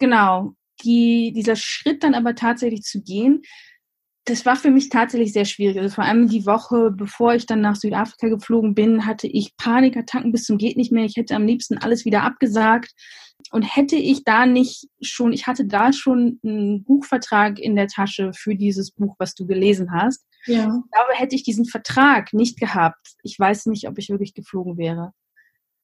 Genau. 0.00 0.52
Die, 0.84 1.32
dieser 1.32 1.56
Schritt 1.56 2.04
dann 2.04 2.14
aber 2.14 2.34
tatsächlich 2.34 2.82
zu 2.82 3.02
gehen, 3.02 3.42
das 4.28 4.44
war 4.46 4.56
für 4.56 4.70
mich 4.70 4.88
tatsächlich 4.88 5.32
sehr 5.32 5.44
schwierig. 5.44 5.78
Also 5.78 5.94
vor 5.94 6.04
allem 6.04 6.28
die 6.28 6.46
Woche, 6.46 6.90
bevor 6.90 7.34
ich 7.34 7.46
dann 7.46 7.60
nach 7.60 7.76
Südafrika 7.76 8.28
geflogen 8.28 8.74
bin, 8.74 9.06
hatte 9.06 9.26
ich 9.26 9.56
Panikattacken 9.56 10.32
bis 10.32 10.44
zum 10.44 10.58
geht 10.58 10.76
nicht 10.76 10.92
mehr. 10.92 11.04
Ich 11.04 11.16
hätte 11.16 11.34
am 11.34 11.46
liebsten 11.46 11.78
alles 11.78 12.04
wieder 12.04 12.22
abgesagt. 12.22 12.92
Und 13.50 13.62
hätte 13.62 13.96
ich 13.96 14.24
da 14.24 14.46
nicht 14.46 14.88
schon, 15.00 15.32
ich 15.32 15.46
hatte 15.46 15.64
da 15.64 15.92
schon 15.92 16.38
einen 16.44 16.84
Buchvertrag 16.84 17.58
in 17.58 17.76
der 17.76 17.86
Tasche 17.86 18.32
für 18.34 18.54
dieses 18.54 18.90
Buch, 18.90 19.14
was 19.18 19.34
du 19.34 19.46
gelesen 19.46 19.92
hast. 19.92 20.26
Ja. 20.46 20.64
Ich 20.64 20.90
glaube, 20.90 21.12
hätte 21.14 21.36
ich 21.36 21.44
diesen 21.44 21.64
Vertrag 21.64 22.32
nicht 22.32 22.58
gehabt, 22.58 23.14
ich 23.22 23.38
weiß 23.38 23.66
nicht, 23.66 23.88
ob 23.88 23.96
ich 23.98 24.10
wirklich 24.10 24.34
geflogen 24.34 24.76
wäre. 24.76 25.12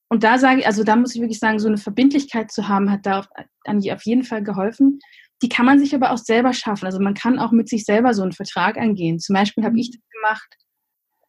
Und 0.08 0.24
da 0.24 0.38
sage 0.38 0.60
ich, 0.60 0.66
also 0.66 0.84
da 0.84 0.96
muss 0.96 1.14
ich 1.14 1.20
wirklich 1.20 1.38
sagen, 1.38 1.58
so 1.58 1.68
eine 1.68 1.78
Verbindlichkeit 1.78 2.52
zu 2.52 2.68
haben, 2.68 2.90
hat 2.90 3.06
da 3.06 3.20
auf, 3.20 3.28
auf 3.66 4.02
jeden 4.04 4.24
Fall 4.24 4.42
geholfen. 4.42 4.98
Die 5.42 5.48
kann 5.48 5.66
man 5.66 5.78
sich 5.78 5.94
aber 5.94 6.12
auch 6.12 6.18
selber 6.18 6.52
schaffen. 6.52 6.86
Also 6.86 7.00
man 7.00 7.14
kann 7.14 7.38
auch 7.38 7.52
mit 7.52 7.68
sich 7.68 7.84
selber 7.84 8.14
so 8.14 8.22
einen 8.22 8.32
Vertrag 8.32 8.76
angehen. 8.76 9.18
Zum 9.18 9.34
Beispiel 9.34 9.64
habe 9.64 9.78
ich 9.78 9.90
das 9.90 10.00
gemacht 10.10 10.56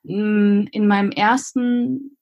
mm, 0.03 0.67
in 0.71 0.87
meinem 0.87 1.11
ersten 1.11 2.17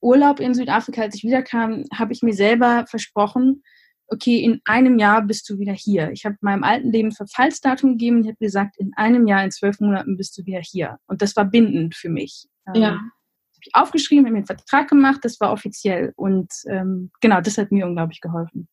Urlaub 0.00 0.40
in 0.40 0.54
Südafrika, 0.54 1.02
als 1.02 1.14
ich 1.14 1.24
wiederkam, 1.24 1.84
habe 1.94 2.12
ich 2.12 2.22
mir 2.22 2.34
selber 2.34 2.84
versprochen, 2.88 3.62
okay, 4.08 4.38
in 4.38 4.60
einem 4.64 4.98
Jahr 4.98 5.22
bist 5.22 5.48
du 5.48 5.58
wieder 5.58 5.72
hier. 5.72 6.10
Ich 6.10 6.24
habe 6.24 6.36
meinem 6.40 6.64
alten 6.64 6.90
Leben 6.90 7.12
Verfallsdatum 7.12 7.92
gegeben 7.92 8.18
und 8.18 8.26
habe 8.26 8.36
gesagt, 8.40 8.76
in 8.78 8.92
einem 8.96 9.26
Jahr, 9.26 9.44
in 9.44 9.50
zwölf 9.50 9.80
Monaten 9.80 10.16
bist 10.16 10.36
du 10.36 10.44
wieder 10.44 10.60
hier. 10.60 10.98
Und 11.06 11.22
das 11.22 11.36
war 11.36 11.44
bindend 11.44 11.94
für 11.94 12.08
mich. 12.08 12.46
Ja. 12.74 12.92
Ähm, 12.92 12.94
habe 12.94 13.66
ich 13.66 13.74
aufgeschrieben, 13.74 14.24
habe 14.24 14.32
mir 14.32 14.38
einen 14.38 14.46
Vertrag 14.46 14.88
gemacht, 14.88 15.20
das 15.22 15.38
war 15.40 15.52
offiziell. 15.52 16.12
Und 16.16 16.50
ähm, 16.68 17.10
genau, 17.20 17.40
das 17.40 17.56
hat 17.58 17.70
mir 17.70 17.86
unglaublich 17.86 18.20
geholfen. 18.20 18.68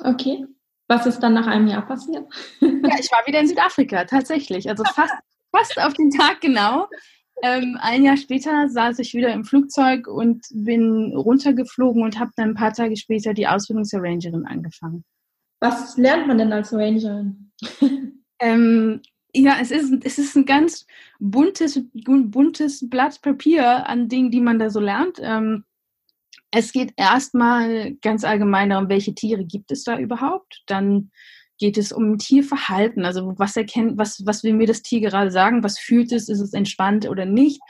Okay. 0.00 0.44
Was 0.88 1.06
ist 1.06 1.20
dann 1.20 1.34
nach 1.34 1.46
einem 1.46 1.66
Jahr 1.66 1.86
passiert? 1.86 2.24
ja, 2.60 2.98
ich 2.98 3.10
war 3.10 3.26
wieder 3.26 3.40
in 3.40 3.48
Südafrika, 3.48 4.04
tatsächlich. 4.04 4.68
Also 4.68 4.84
fast, 4.84 5.14
fast 5.54 5.78
auf 5.80 5.94
den 5.94 6.10
Tag 6.10 6.40
genau. 6.40 6.88
Ähm, 7.42 7.76
ein 7.80 8.02
Jahr 8.02 8.16
später 8.16 8.68
saß 8.68 8.98
ich 9.00 9.12
wieder 9.12 9.32
im 9.32 9.44
Flugzeug 9.44 10.06
und 10.06 10.46
bin 10.52 11.12
runtergeflogen 11.14 12.02
und 12.02 12.18
habe 12.18 12.30
dann 12.36 12.50
ein 12.50 12.54
paar 12.54 12.72
Tage 12.72 12.96
später 12.96 13.34
die 13.34 13.46
Ausbildung 13.46 13.84
zur 13.84 14.00
Rangerin 14.02 14.46
angefangen. 14.46 15.04
Was 15.60 15.96
lernt 15.96 16.26
man 16.26 16.38
denn 16.38 16.52
als 16.52 16.72
Rangerin? 16.72 17.52
ähm, 18.38 19.02
ja, 19.34 19.56
es 19.60 19.70
ist, 19.70 19.92
es 20.04 20.18
ist 20.18 20.36
ein 20.36 20.46
ganz 20.46 20.86
buntes, 21.18 21.80
buntes 21.92 22.88
Blatt 22.88 23.20
Papier 23.20 23.86
an 23.86 24.08
Dingen, 24.08 24.30
die 24.30 24.40
man 24.40 24.58
da 24.58 24.70
so 24.70 24.80
lernt. 24.80 25.18
Ähm, 25.20 25.64
es 26.50 26.72
geht 26.72 26.92
erstmal 26.96 27.94
ganz 28.02 28.24
allgemein 28.24 28.70
darum, 28.70 28.88
welche 28.88 29.14
Tiere 29.14 29.44
gibt 29.44 29.70
es 29.70 29.84
da 29.84 29.98
überhaupt. 29.98 30.62
Dann 30.66 31.10
geht 31.58 31.78
es 31.78 31.92
um 31.92 32.18
Tierverhalten, 32.18 33.04
also 33.04 33.34
was 33.38 33.56
erkennt, 33.56 33.98
was, 33.98 34.22
was 34.26 34.44
will 34.44 34.54
mir 34.54 34.66
das 34.66 34.82
Tier 34.82 35.00
gerade 35.00 35.30
sagen, 35.30 35.62
was 35.62 35.78
fühlt 35.78 36.12
es, 36.12 36.28
ist 36.28 36.40
es 36.40 36.52
entspannt 36.52 37.08
oder 37.08 37.24
nicht. 37.24 37.60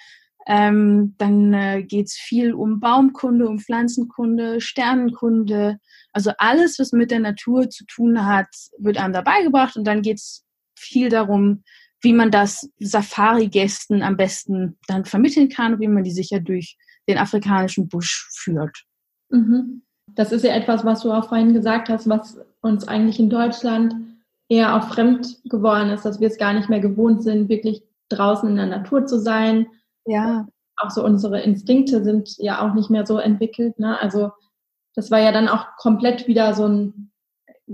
Ähm, 0.49 1.15
dann 1.19 1.53
äh, 1.53 1.83
geht 1.83 2.07
es 2.07 2.15
viel 2.15 2.53
um 2.53 2.79
Baumkunde, 2.79 3.49
um 3.49 3.59
Pflanzenkunde, 3.59 4.61
Sternenkunde. 4.61 5.79
Also 6.13 6.31
alles, 6.39 6.79
was 6.79 6.93
mit 6.93 7.11
der 7.11 7.21
Natur 7.21 7.69
zu 7.69 7.85
tun 7.87 8.25
hat, 8.25 8.49
wird 8.79 8.97
einem 8.97 9.13
dabei 9.13 9.43
gebracht. 9.43 9.77
Und 9.77 9.85
dann 9.85 10.03
geht 10.03 10.19
es 10.19 10.45
viel 10.79 11.09
darum, 11.09 11.65
wie 12.01 12.13
man 12.13 12.31
das 12.31 12.69
Safari-Gästen 12.79 14.03
am 14.03 14.17
besten 14.17 14.79
dann 14.87 15.05
vermitteln 15.05 15.49
kann, 15.49 15.81
wie 15.81 15.89
man 15.89 16.05
die 16.05 16.13
sicher 16.13 16.39
durch 16.39 16.77
den 17.09 17.19
afrikanischen 17.19 17.89
Busch 17.89 18.29
führt. 18.33 18.85
Mhm. 19.31 19.83
Das 20.15 20.33
ist 20.33 20.45
ja 20.45 20.55
etwas, 20.55 20.85
was 20.85 21.03
du 21.03 21.13
auch 21.13 21.29
vorhin 21.29 21.53
gesagt 21.53 21.89
hast, 21.89 22.09
was 22.09 22.39
uns 22.61 22.89
eigentlich 22.89 23.19
in 23.19 23.31
Deutschland 23.31 23.95
eher 24.49 24.77
auch 24.77 24.89
fremd 24.89 25.41
geworden 25.45 25.91
ist, 25.91 26.05
dass 26.05 26.21
wir 26.21 26.29
es 26.29 26.39
gar 26.39 26.53
nicht 26.53 26.69
mehr 26.69 26.81
gewohnt 26.81 27.23
sind, 27.23 27.49
wirklich 27.49 27.83
draußen 28.09 28.49
in 28.49 28.57
der 28.57 28.67
Natur 28.67 29.07
zu 29.07 29.19
sein. 29.19 29.67
Ja. 30.05 30.47
Auch 30.79 30.91
so 30.91 31.05
unsere 31.05 31.41
Instinkte 31.41 32.05
sind 32.05 32.37
ja 32.39 32.61
auch 32.61 32.75
nicht 32.75 32.91
mehr 32.91 33.07
so 33.07 33.19
entwickelt. 33.19 33.79
Ne? 33.79 33.99
Also 34.01 34.31
das 34.95 35.11
war 35.11 35.21
ja 35.21 35.33
dann 35.33 35.49
auch 35.49 35.77
komplett 35.77 36.27
wieder 36.27 36.55
so 36.55 36.67
ein 36.67 37.11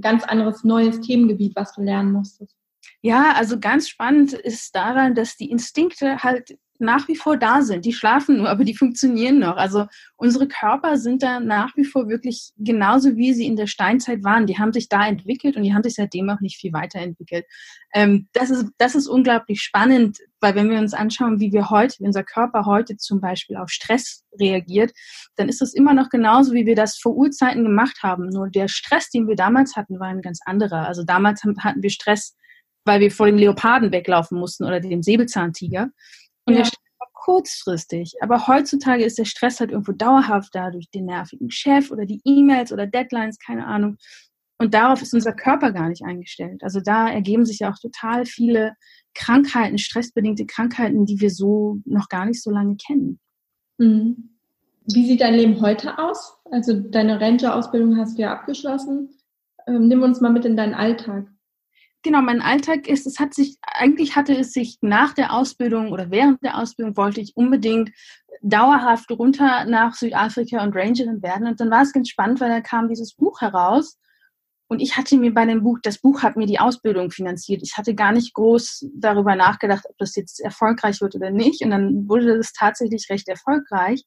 ganz 0.00 0.24
anderes 0.24 0.64
neues 0.64 1.00
Themengebiet, 1.00 1.54
was 1.54 1.74
du 1.74 1.82
lernen 1.82 2.12
musstest. 2.12 2.56
Ja, 3.02 3.34
also 3.36 3.58
ganz 3.58 3.88
spannend 3.88 4.32
ist 4.32 4.74
daran, 4.74 5.14
dass 5.14 5.36
die 5.36 5.50
Instinkte 5.50 6.22
halt 6.22 6.56
nach 6.78 7.08
wie 7.08 7.16
vor 7.16 7.36
da 7.36 7.62
sind. 7.62 7.84
Die 7.84 7.92
schlafen 7.92 8.38
nur, 8.38 8.48
aber 8.50 8.64
die 8.64 8.76
funktionieren 8.76 9.38
noch. 9.38 9.56
Also 9.56 9.86
unsere 10.16 10.48
Körper 10.48 10.98
sind 10.98 11.22
da 11.22 11.40
nach 11.40 11.76
wie 11.76 11.84
vor 11.84 12.08
wirklich 12.08 12.52
genauso, 12.58 13.16
wie 13.16 13.32
sie 13.34 13.46
in 13.46 13.56
der 13.56 13.66
Steinzeit 13.66 14.24
waren. 14.24 14.46
Die 14.46 14.58
haben 14.58 14.72
sich 14.72 14.88
da 14.88 15.06
entwickelt 15.06 15.56
und 15.56 15.62
die 15.62 15.74
haben 15.74 15.82
sich 15.82 15.94
seitdem 15.94 16.28
auch 16.30 16.40
nicht 16.40 16.58
viel 16.58 16.72
weiterentwickelt. 16.72 17.46
Ähm, 17.94 18.28
das, 18.32 18.50
ist, 18.50 18.66
das 18.78 18.94
ist 18.94 19.06
unglaublich 19.06 19.60
spannend, 19.62 20.18
weil 20.40 20.54
wenn 20.54 20.70
wir 20.70 20.78
uns 20.78 20.94
anschauen, 20.94 21.40
wie 21.40 21.52
wir 21.52 21.70
heute, 21.70 21.96
wie 22.00 22.06
unser 22.06 22.24
Körper 22.24 22.66
heute 22.66 22.96
zum 22.96 23.20
Beispiel 23.20 23.56
auf 23.56 23.70
Stress 23.70 24.24
reagiert, 24.40 24.92
dann 25.36 25.48
ist 25.48 25.60
das 25.60 25.74
immer 25.74 25.94
noch 25.94 26.08
genauso, 26.08 26.52
wie 26.52 26.66
wir 26.66 26.74
das 26.74 26.96
vor 26.96 27.14
Urzeiten 27.14 27.62
gemacht 27.62 28.02
haben. 28.02 28.28
Nur 28.28 28.48
der 28.48 28.68
Stress, 28.68 29.10
den 29.10 29.28
wir 29.28 29.36
damals 29.36 29.76
hatten, 29.76 30.00
war 30.00 30.08
ein 30.08 30.22
ganz 30.22 30.40
anderer. 30.44 30.86
Also 30.86 31.04
damals 31.04 31.42
hatten 31.44 31.82
wir 31.82 31.90
Stress, 31.90 32.34
weil 32.84 33.00
wir 33.00 33.10
vor 33.10 33.26
dem 33.26 33.36
Leoparden 33.36 33.92
weglaufen 33.92 34.38
mussten 34.38 34.64
oder 34.64 34.80
dem 34.80 35.02
Säbelzahntiger. 35.02 35.90
Und 36.46 36.54
ja. 36.54 36.60
der 36.60 36.64
Stress 36.66 36.80
war 36.98 37.08
kurzfristig. 37.12 38.14
Aber 38.20 38.46
heutzutage 38.46 39.04
ist 39.04 39.18
der 39.18 39.24
Stress 39.24 39.60
halt 39.60 39.70
irgendwo 39.70 39.92
dauerhaft 39.92 40.54
da 40.54 40.70
durch 40.70 40.90
den 40.90 41.06
nervigen 41.06 41.50
Chef 41.50 41.90
oder 41.90 42.06
die 42.06 42.20
E-Mails 42.24 42.72
oder 42.72 42.86
Deadlines, 42.86 43.38
keine 43.38 43.66
Ahnung. 43.66 43.96
Und 44.58 44.74
darauf 44.74 45.02
ist 45.02 45.14
unser 45.14 45.32
Körper 45.32 45.72
gar 45.72 45.88
nicht 45.88 46.04
eingestellt. 46.04 46.62
Also 46.62 46.80
da 46.80 47.08
ergeben 47.08 47.44
sich 47.44 47.60
ja 47.60 47.72
auch 47.72 47.78
total 47.78 48.26
viele 48.26 48.74
Krankheiten, 49.14 49.78
stressbedingte 49.78 50.46
Krankheiten, 50.46 51.04
die 51.04 51.20
wir 51.20 51.30
so 51.30 51.80
noch 51.84 52.08
gar 52.08 52.26
nicht 52.26 52.42
so 52.42 52.50
lange 52.50 52.76
kennen. 52.76 53.18
Mhm. 53.78 54.30
Wie 54.86 55.06
sieht 55.06 55.20
dein 55.20 55.34
Leben 55.34 55.60
heute 55.60 55.98
aus? 55.98 56.36
Also 56.50 56.78
deine 56.78 57.20
Ranger-Ausbildung 57.20 57.96
hast 57.96 58.18
du 58.18 58.22
ja 58.22 58.32
abgeschlossen. 58.32 59.10
Ähm, 59.66 59.88
nimm 59.88 60.02
uns 60.02 60.20
mal 60.20 60.32
mit 60.32 60.44
in 60.44 60.56
deinen 60.56 60.74
Alltag 60.74 61.31
genau, 62.02 62.22
mein 62.22 62.42
Alltag 62.42 62.88
ist, 62.88 63.06
es 63.06 63.18
hat 63.18 63.34
sich, 63.34 63.56
eigentlich 63.62 64.16
hatte 64.16 64.36
es 64.36 64.52
sich 64.52 64.78
nach 64.80 65.12
der 65.12 65.32
Ausbildung 65.32 65.92
oder 65.92 66.10
während 66.10 66.42
der 66.42 66.58
Ausbildung 66.58 66.96
wollte 66.96 67.20
ich 67.20 67.36
unbedingt 67.36 67.90
dauerhaft 68.42 69.10
runter 69.10 69.64
nach 69.66 69.94
Südafrika 69.94 70.62
und 70.62 70.74
Rangerin 70.74 71.22
werden. 71.22 71.46
Und 71.46 71.60
dann 71.60 71.70
war 71.70 71.82
es 71.82 71.92
ganz 71.92 72.08
spannend, 72.08 72.40
weil 72.40 72.50
da 72.50 72.60
kam 72.60 72.88
dieses 72.88 73.14
Buch 73.14 73.40
heraus. 73.40 73.98
Und 74.68 74.80
ich 74.80 74.96
hatte 74.96 75.18
mir 75.18 75.34
bei 75.34 75.44
dem 75.44 75.62
Buch, 75.62 75.78
das 75.82 75.98
Buch 75.98 76.22
hat 76.22 76.36
mir 76.36 76.46
die 76.46 76.58
Ausbildung 76.58 77.10
finanziert. 77.10 77.62
Ich 77.62 77.76
hatte 77.76 77.94
gar 77.94 78.12
nicht 78.12 78.32
groß 78.32 78.86
darüber 78.94 79.36
nachgedacht, 79.36 79.84
ob 79.88 79.98
das 79.98 80.16
jetzt 80.16 80.40
erfolgreich 80.40 81.00
wird 81.00 81.14
oder 81.14 81.30
nicht. 81.30 81.62
Und 81.62 81.70
dann 81.70 82.08
wurde 82.08 82.38
das 82.38 82.52
tatsächlich 82.52 83.06
recht 83.10 83.28
erfolgreich. 83.28 84.02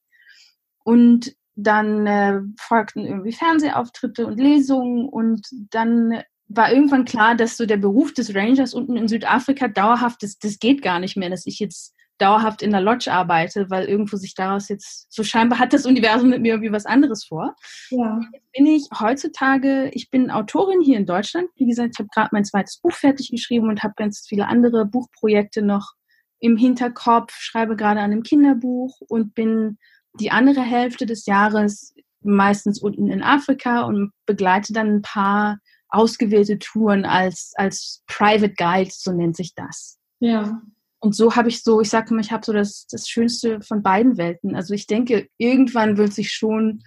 Und 0.84 1.36
dann 1.56 2.06
äh, 2.08 2.42
folgten 2.60 3.06
irgendwie 3.06 3.32
Fernsehauftritte 3.32 4.26
und 4.26 4.40
Lesungen 4.40 5.08
und 5.08 5.48
dann 5.72 6.22
war 6.48 6.72
irgendwann 6.72 7.06
klar, 7.06 7.36
dass 7.36 7.58
so 7.58 7.66
der 7.66 7.78
Beruf 7.78 8.14
des 8.14 8.36
Rangers 8.36 8.74
unten 8.74 8.98
in 8.98 9.08
Südafrika 9.08 9.68
dauerhaft 9.68 10.24
ist, 10.24 10.44
das 10.44 10.60
geht 10.60 10.82
gar 10.82 11.00
nicht 11.00 11.18
mehr, 11.18 11.30
dass 11.30 11.46
ich 11.46 11.60
jetzt 11.60 11.94
dauerhaft 12.18 12.62
in 12.62 12.72
der 12.72 12.82
Lodge 12.82 13.12
arbeite, 13.12 13.70
weil 13.70 13.86
irgendwo 13.86 14.16
sich 14.16 14.36
daraus 14.36 14.70
jetzt, 14.70 15.12
so 15.12 15.24
scheinbar 15.24 15.60
hat 15.60 15.74
das 15.74 15.86
Universum 15.86 16.30
mit 16.30 16.42
mir 16.42 16.54
irgendwie 16.54 16.72
was 16.72 16.86
anderes 16.86 17.26
vor. 17.26 17.56
Ja. 17.90 18.20
Jetzt 18.32 18.52
bin 18.54 18.66
ich 18.68 18.88
heutzutage, 19.00 19.90
ich 19.94 20.10
bin 20.10 20.32
Autorin 20.32 20.82
hier 20.82 20.98
in 20.98 21.06
Deutschland. 21.06 21.50
Wie 21.56 21.66
gesagt, 21.66 21.92
ich 21.94 22.00
habe 22.00 22.10
gerade 22.14 22.30
mein 22.32 22.46
zweites 22.46 22.80
Buch 22.80 22.94
fertig 22.94 23.32
geschrieben 23.32 23.68
und 23.68 23.84
habe 23.84 23.96
ganz 23.98 24.26
viele 24.28 24.48
andere 24.48 24.86
Buchprojekte 24.86 25.62
noch 25.62 25.94
im 26.40 26.58
Hinterkopf, 26.58 27.34
schreibe 27.34 27.76
gerade 27.76 28.00
an 28.00 28.12
einem 28.12 28.24
Kinderbuch 28.24 28.96
und 29.10 29.34
bin 29.34 29.78
die 30.20 30.32
andere 30.32 30.62
Hälfte 30.62 31.06
des 31.06 31.26
Jahres 31.26 31.94
meistens 32.22 32.82
unten 32.82 33.10
in 33.10 33.22
Afrika 33.22 33.82
und 33.82 34.12
begleite 34.26 34.74
dann 34.74 34.88
ein 34.96 35.02
paar 35.02 35.60
ausgewählte 35.96 36.60
Touren 36.60 37.06
als, 37.06 37.54
als 37.56 38.04
Private 38.08 38.54
Guide, 38.56 38.92
so 38.94 39.12
nennt 39.12 39.36
sich 39.36 39.54
das. 39.56 39.98
Ja. 40.20 40.62
Und 41.00 41.16
so 41.16 41.36
habe 41.36 41.50
ich 41.50 41.62
so, 41.64 41.82
ich 41.82 41.90
sage 41.90 42.14
mal, 42.14 42.22
ich 42.22 42.32
habe 42.32 42.46
so 42.46 42.54
das, 42.54 42.88
das 42.90 43.08
Schönste 43.08 43.62
von 43.62 43.84
beiden 43.84 44.18
Welten. 44.18 44.56
Also 44.56 44.74
ich 44.74 44.88
denke, 44.88 45.28
irgendwann 45.38 45.98
wird 45.98 46.14
sich 46.14 46.32
schon, 46.32 46.84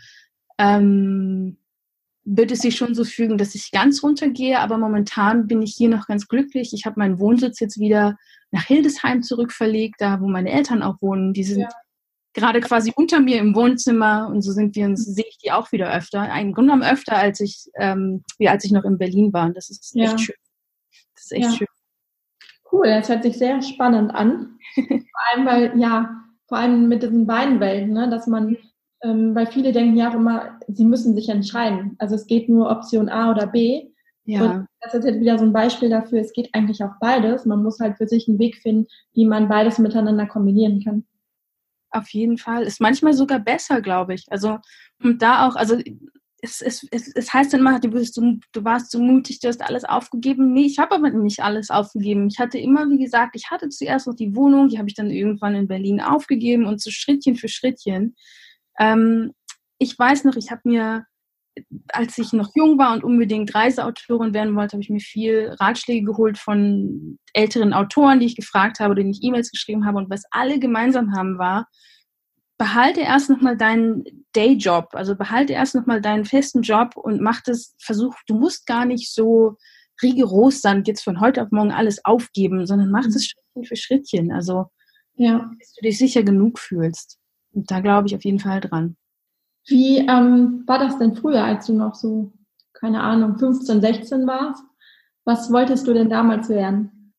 ähm, 0.58 1.58
wird 2.24 2.50
es 2.50 2.60
sich 2.60 2.76
schon 2.76 2.94
so 2.94 3.04
fügen, 3.04 3.38
dass 3.38 3.54
ich 3.54 3.70
ganz 3.70 4.02
runtergehe, 4.02 4.58
aber 4.58 4.76
momentan 4.76 5.46
bin 5.46 5.62
ich 5.62 5.74
hier 5.76 5.88
noch 5.88 6.06
ganz 6.06 6.26
glücklich. 6.26 6.72
Ich 6.74 6.84
habe 6.84 6.98
meinen 6.98 7.18
Wohnsitz 7.18 7.60
jetzt 7.60 7.78
wieder 7.78 8.16
nach 8.50 8.64
Hildesheim 8.64 9.22
zurückverlegt, 9.22 9.96
da 9.98 10.20
wo 10.20 10.28
meine 10.28 10.50
Eltern 10.50 10.82
auch 10.82 11.00
wohnen. 11.00 11.32
Die 11.32 11.44
sind 11.44 11.60
ja 11.60 11.68
gerade 12.38 12.60
quasi 12.60 12.92
unter 12.94 13.20
mir 13.20 13.38
im 13.38 13.54
Wohnzimmer 13.54 14.28
und 14.28 14.42
so 14.42 14.52
sind 14.52 14.74
wir 14.76 14.86
uns, 14.86 15.04
sehe 15.04 15.24
ich 15.28 15.38
die 15.38 15.52
auch 15.52 15.72
wieder 15.72 15.92
öfter. 15.92 16.24
Im 16.40 16.52
Grunde 16.52 16.72
genommen 16.72 16.90
öfter, 16.90 17.16
als 17.16 17.40
ich, 17.40 17.70
ähm, 17.78 18.24
wie 18.38 18.48
als 18.48 18.64
ich 18.64 18.72
noch 18.72 18.84
in 18.84 18.98
Berlin 18.98 19.32
war. 19.32 19.46
Und 19.46 19.56
das 19.56 19.70
ist 19.70 19.94
ja. 19.94 20.04
echt 20.04 20.20
schön. 20.20 20.36
Das 21.14 21.24
ist 21.24 21.32
echt 21.32 21.44
ja. 21.44 21.52
schön. 21.52 21.66
Cool, 22.70 22.86
das 22.86 23.08
hört 23.08 23.22
sich 23.22 23.38
sehr 23.38 23.60
spannend 23.62 24.14
an. 24.14 24.58
vor 24.74 25.20
allem, 25.32 25.46
weil, 25.46 25.78
ja, 25.80 26.10
vor 26.46 26.58
allem 26.58 26.88
mit 26.88 27.02
diesen 27.02 27.26
beiden 27.26 27.60
Welten, 27.60 27.92
ne, 27.92 28.08
dass 28.08 28.26
man, 28.26 28.56
ähm, 29.02 29.34
weil 29.34 29.46
viele 29.46 29.72
denken 29.72 29.96
ja 29.96 30.10
auch 30.10 30.14
immer, 30.14 30.58
sie 30.68 30.84
müssen 30.84 31.14
sich 31.14 31.28
entscheiden. 31.28 31.96
Also 31.98 32.14
es 32.14 32.26
geht 32.26 32.48
nur 32.48 32.70
Option 32.70 33.08
A 33.08 33.30
oder 33.30 33.46
B. 33.46 33.90
Ja. 34.24 34.42
Und 34.42 34.66
das 34.80 34.94
ist 34.94 35.04
jetzt 35.06 35.20
wieder 35.20 35.38
so 35.38 35.44
ein 35.44 35.52
Beispiel 35.52 35.88
dafür, 35.88 36.20
es 36.20 36.32
geht 36.32 36.50
eigentlich 36.52 36.82
auch 36.84 36.92
beides. 37.00 37.46
Man 37.46 37.62
muss 37.62 37.80
halt 37.80 37.96
für 37.96 38.06
sich 38.06 38.28
einen 38.28 38.38
Weg 38.38 38.56
finden, 38.56 38.86
wie 39.14 39.24
man 39.24 39.48
beides 39.48 39.78
miteinander 39.78 40.26
kombinieren 40.26 40.82
kann. 40.84 41.06
Auf 41.90 42.10
jeden 42.10 42.38
Fall. 42.38 42.64
Ist 42.64 42.80
manchmal 42.80 43.14
sogar 43.14 43.40
besser, 43.40 43.80
glaube 43.80 44.14
ich. 44.14 44.26
Also, 44.30 44.58
und 45.02 45.22
da 45.22 45.46
auch, 45.46 45.56
also 45.56 45.78
es, 46.40 46.60
es, 46.60 46.86
es, 46.90 47.08
es 47.14 47.34
heißt 47.34 47.52
dann 47.52 47.60
immer, 47.60 47.80
du, 47.80 47.88
bist 47.88 48.14
so, 48.14 48.22
du 48.52 48.64
warst 48.64 48.90
so 48.90 49.00
mutig, 49.00 49.40
du 49.40 49.48
hast 49.48 49.62
alles 49.62 49.84
aufgegeben. 49.84 50.52
Nee, 50.52 50.66
ich 50.66 50.78
habe 50.78 50.94
aber 50.94 51.10
nicht 51.10 51.40
alles 51.40 51.70
aufgegeben. 51.70 52.28
Ich 52.28 52.38
hatte 52.38 52.58
immer, 52.58 52.88
wie 52.90 52.98
gesagt, 52.98 53.34
ich 53.34 53.50
hatte 53.50 53.68
zuerst 53.70 54.06
noch 54.06 54.14
die 54.14 54.36
Wohnung, 54.36 54.68
die 54.68 54.78
habe 54.78 54.88
ich 54.88 54.94
dann 54.94 55.10
irgendwann 55.10 55.54
in 55.54 55.68
Berlin 55.68 56.00
aufgegeben 56.00 56.66
und 56.66 56.80
so 56.80 56.90
Schrittchen 56.90 57.36
für 57.36 57.48
Schrittchen. 57.48 58.14
Ähm, 58.78 59.32
ich 59.78 59.98
weiß 59.98 60.24
noch, 60.24 60.36
ich 60.36 60.50
habe 60.50 60.62
mir, 60.64 61.06
als 61.88 62.18
ich 62.18 62.32
noch 62.32 62.50
jung 62.54 62.78
war 62.78 62.92
und 62.92 63.04
unbedingt 63.04 63.54
Reiseautorin 63.54 64.34
werden 64.34 64.54
wollte, 64.56 64.72
habe 64.72 64.82
ich 64.82 64.90
mir 64.90 65.00
viel 65.00 65.54
Ratschläge 65.60 66.06
geholt 66.06 66.38
von 66.38 67.18
älteren 67.32 67.72
Autoren, 67.72 68.20
die 68.20 68.26
ich 68.26 68.36
gefragt 68.36 68.80
habe, 68.80 68.94
denen 68.94 69.10
ich 69.10 69.22
E-Mails 69.22 69.50
geschrieben 69.50 69.86
habe. 69.86 69.98
Und 69.98 70.10
was 70.10 70.22
alle 70.30 70.58
gemeinsam 70.58 71.14
haben, 71.14 71.38
war, 71.38 71.68
behalte 72.58 73.00
erst 73.00 73.30
nochmal 73.30 73.56
deinen 73.56 74.04
Dayjob, 74.32 74.88
also 74.92 75.14
behalte 75.14 75.52
erst 75.52 75.74
nochmal 75.74 76.00
deinen 76.00 76.24
festen 76.24 76.62
Job 76.62 76.96
und 76.96 77.20
mach 77.20 77.40
das, 77.42 77.74
versuch, 77.80 78.14
du 78.26 78.34
musst 78.34 78.66
gar 78.66 78.84
nicht 78.84 79.12
so 79.12 79.56
rigoros 80.02 80.60
sein, 80.60 80.82
jetzt 80.84 81.04
von 81.04 81.20
heute 81.20 81.42
auf 81.42 81.50
morgen 81.50 81.72
alles 81.72 82.04
aufgeben, 82.04 82.66
sondern 82.66 82.90
mach 82.90 83.04
das 83.04 83.14
mhm. 83.14 83.20
Schrittchen 83.20 83.64
für 83.64 83.76
Schrittchen. 83.76 84.32
Also, 84.32 84.66
ja. 85.14 85.50
bis 85.58 85.72
du 85.74 85.82
dich 85.82 85.98
sicher 85.98 86.22
genug 86.22 86.58
fühlst. 86.58 87.18
Und 87.52 87.70
da 87.70 87.80
glaube 87.80 88.08
ich 88.08 88.14
auf 88.14 88.24
jeden 88.24 88.40
Fall 88.40 88.60
dran. 88.60 88.96
Wie 89.68 89.98
ähm, 89.98 90.64
war 90.66 90.78
das 90.78 90.98
denn 90.98 91.14
früher, 91.14 91.44
als 91.44 91.66
du 91.66 91.74
noch 91.74 91.94
so, 91.94 92.32
keine 92.72 93.02
Ahnung, 93.02 93.38
15, 93.38 93.80
16 93.80 94.26
warst? 94.26 94.62
Was 95.24 95.52
wolltest 95.52 95.86
du 95.86 95.92
denn 95.92 96.08
damals 96.08 96.48
werden? 96.48 97.12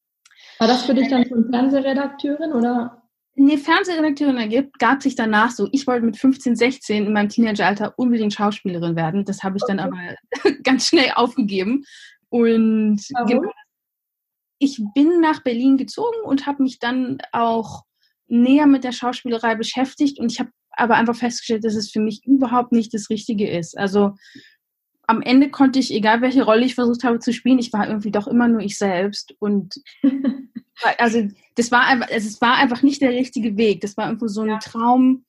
War 0.58 0.68
das 0.68 0.84
für 0.84 0.94
dich 0.94 1.10
dann 1.10 1.28
schon 1.28 1.50
Fernsehredakteurin 1.50 2.54
oder? 2.54 3.04
Nee, 3.36 3.58
Fernsehredakteurin 3.58 4.72
gab 4.80 5.02
sich 5.02 5.16
danach 5.16 5.52
so. 5.52 5.70
Ich 5.72 5.88
wollte 5.88 6.06
mit 6.06 6.18
15, 6.18 6.56
16 6.56 7.06
in 7.06 7.14
meinem 7.14 7.30
Teenageralter 7.30 7.94
unbedingt 7.98 8.34
Schauspielerin 8.34 8.96
werden. 8.96 9.26
Das 9.26 9.44
habe 9.44 9.58
ich 9.58 9.64
okay. 9.64 9.78
dann 9.78 9.80
aber 9.80 9.98
ganz 10.64 10.88
schnell 10.88 11.12
aufgegeben. 11.16 11.86
Und 12.30 13.02
Warum? 13.14 13.50
ich 14.60 14.82
bin 14.94 15.22
nach 15.22 15.42
Berlin 15.44 15.78
gezogen 15.78 16.22
und 16.26 16.48
habe 16.48 16.64
mich 16.64 16.80
dann 16.80 17.20
auch 17.32 17.84
näher 18.28 18.68
mit 18.68 18.84
der 18.84 18.92
Schauspielerei 18.92 19.56
beschäftigt 19.56 20.20
und 20.20 20.32
ich 20.32 20.40
habe 20.40 20.52
aber 20.80 20.96
einfach 20.96 21.16
festgestellt, 21.16 21.64
dass 21.64 21.76
es 21.76 21.92
für 21.92 22.00
mich 22.00 22.26
überhaupt 22.26 22.72
nicht 22.72 22.94
das 22.94 23.10
Richtige 23.10 23.50
ist. 23.50 23.78
Also 23.78 24.16
am 25.08 25.22
Ende 25.22 25.50
konnte 25.50 25.80
ich, 25.80 25.94
egal 25.94 26.22
welche 26.22 26.44
Rolle 26.44 26.66
ich 26.66 26.76
versucht 26.76 27.04
habe 27.04 27.20
zu 27.20 27.34
spielen, 27.34 27.58
ich 27.58 27.74
war 27.74 27.88
irgendwie 27.88 28.12
doch 28.12 28.28
immer 28.28 28.48
nur 28.48 28.62
ich 28.62 28.78
selbst. 28.78 29.36
Und 29.40 29.82
also 30.98 31.28
das 31.56 31.72
war 31.72 31.88
einfach, 31.88 32.10
also 32.12 32.28
es 32.28 32.40
war 32.42 32.58
einfach 32.58 32.84
nicht 32.84 33.02
der 33.02 33.12
richtige 33.12 33.58
Weg. 33.58 33.82
Das 33.82 33.98
war 33.98 34.06
irgendwo 34.08 34.28
so 34.28 34.42
ein 34.42 34.50
ja. 34.50 34.60
Traum, 34.60 35.26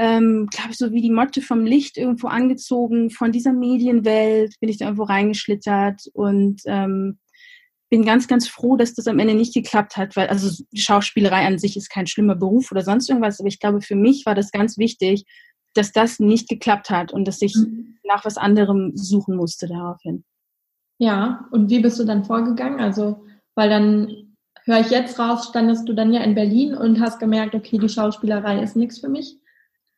ähm, 0.00 0.48
glaube 0.50 0.70
ich, 0.72 0.78
so 0.78 0.92
wie 0.92 1.02
die 1.02 1.10
Motte 1.10 1.40
vom 1.40 1.64
Licht 1.64 1.98
irgendwo 1.98 2.26
angezogen, 2.26 3.10
von 3.10 3.30
dieser 3.30 3.52
Medienwelt 3.52 4.58
bin 4.58 4.68
ich 4.68 4.78
da 4.78 4.86
irgendwo 4.86 5.04
reingeschlittert 5.04 6.08
und 6.14 6.62
ähm, 6.66 7.18
bin 7.92 8.06
ganz, 8.06 8.26
ganz 8.26 8.48
froh, 8.48 8.78
dass 8.78 8.94
das 8.94 9.06
am 9.06 9.18
Ende 9.18 9.34
nicht 9.34 9.52
geklappt 9.52 9.98
hat, 9.98 10.16
weil 10.16 10.28
also 10.28 10.64
Schauspielerei 10.74 11.46
an 11.46 11.58
sich 11.58 11.76
ist 11.76 11.90
kein 11.90 12.06
schlimmer 12.06 12.34
Beruf 12.34 12.72
oder 12.72 12.80
sonst 12.80 13.10
irgendwas, 13.10 13.38
aber 13.38 13.48
ich 13.48 13.60
glaube, 13.60 13.82
für 13.82 13.96
mich 13.96 14.24
war 14.24 14.34
das 14.34 14.50
ganz 14.50 14.78
wichtig, 14.78 15.26
dass 15.74 15.92
das 15.92 16.18
nicht 16.18 16.48
geklappt 16.48 16.88
hat 16.88 17.12
und 17.12 17.28
dass 17.28 17.42
ich 17.42 17.54
mhm. 17.54 17.98
nach 18.02 18.24
was 18.24 18.38
anderem 18.38 18.92
suchen 18.96 19.36
musste 19.36 19.68
daraufhin. 19.68 20.24
Ja, 20.96 21.46
und 21.50 21.68
wie 21.68 21.80
bist 21.80 22.00
du 22.00 22.04
dann 22.04 22.24
vorgegangen? 22.24 22.80
Also, 22.80 23.26
weil 23.56 23.68
dann 23.68 24.36
höre 24.64 24.80
ich 24.80 24.88
jetzt 24.88 25.18
raus, 25.18 25.48
standest 25.50 25.86
du 25.86 25.92
dann 25.92 26.14
ja 26.14 26.22
in 26.22 26.34
Berlin 26.34 26.74
und 26.74 26.98
hast 26.98 27.20
gemerkt, 27.20 27.54
okay, 27.54 27.76
die 27.76 27.90
Schauspielerei 27.90 28.62
ist 28.62 28.74
nichts 28.74 29.00
für 29.00 29.10
mich. 29.10 29.36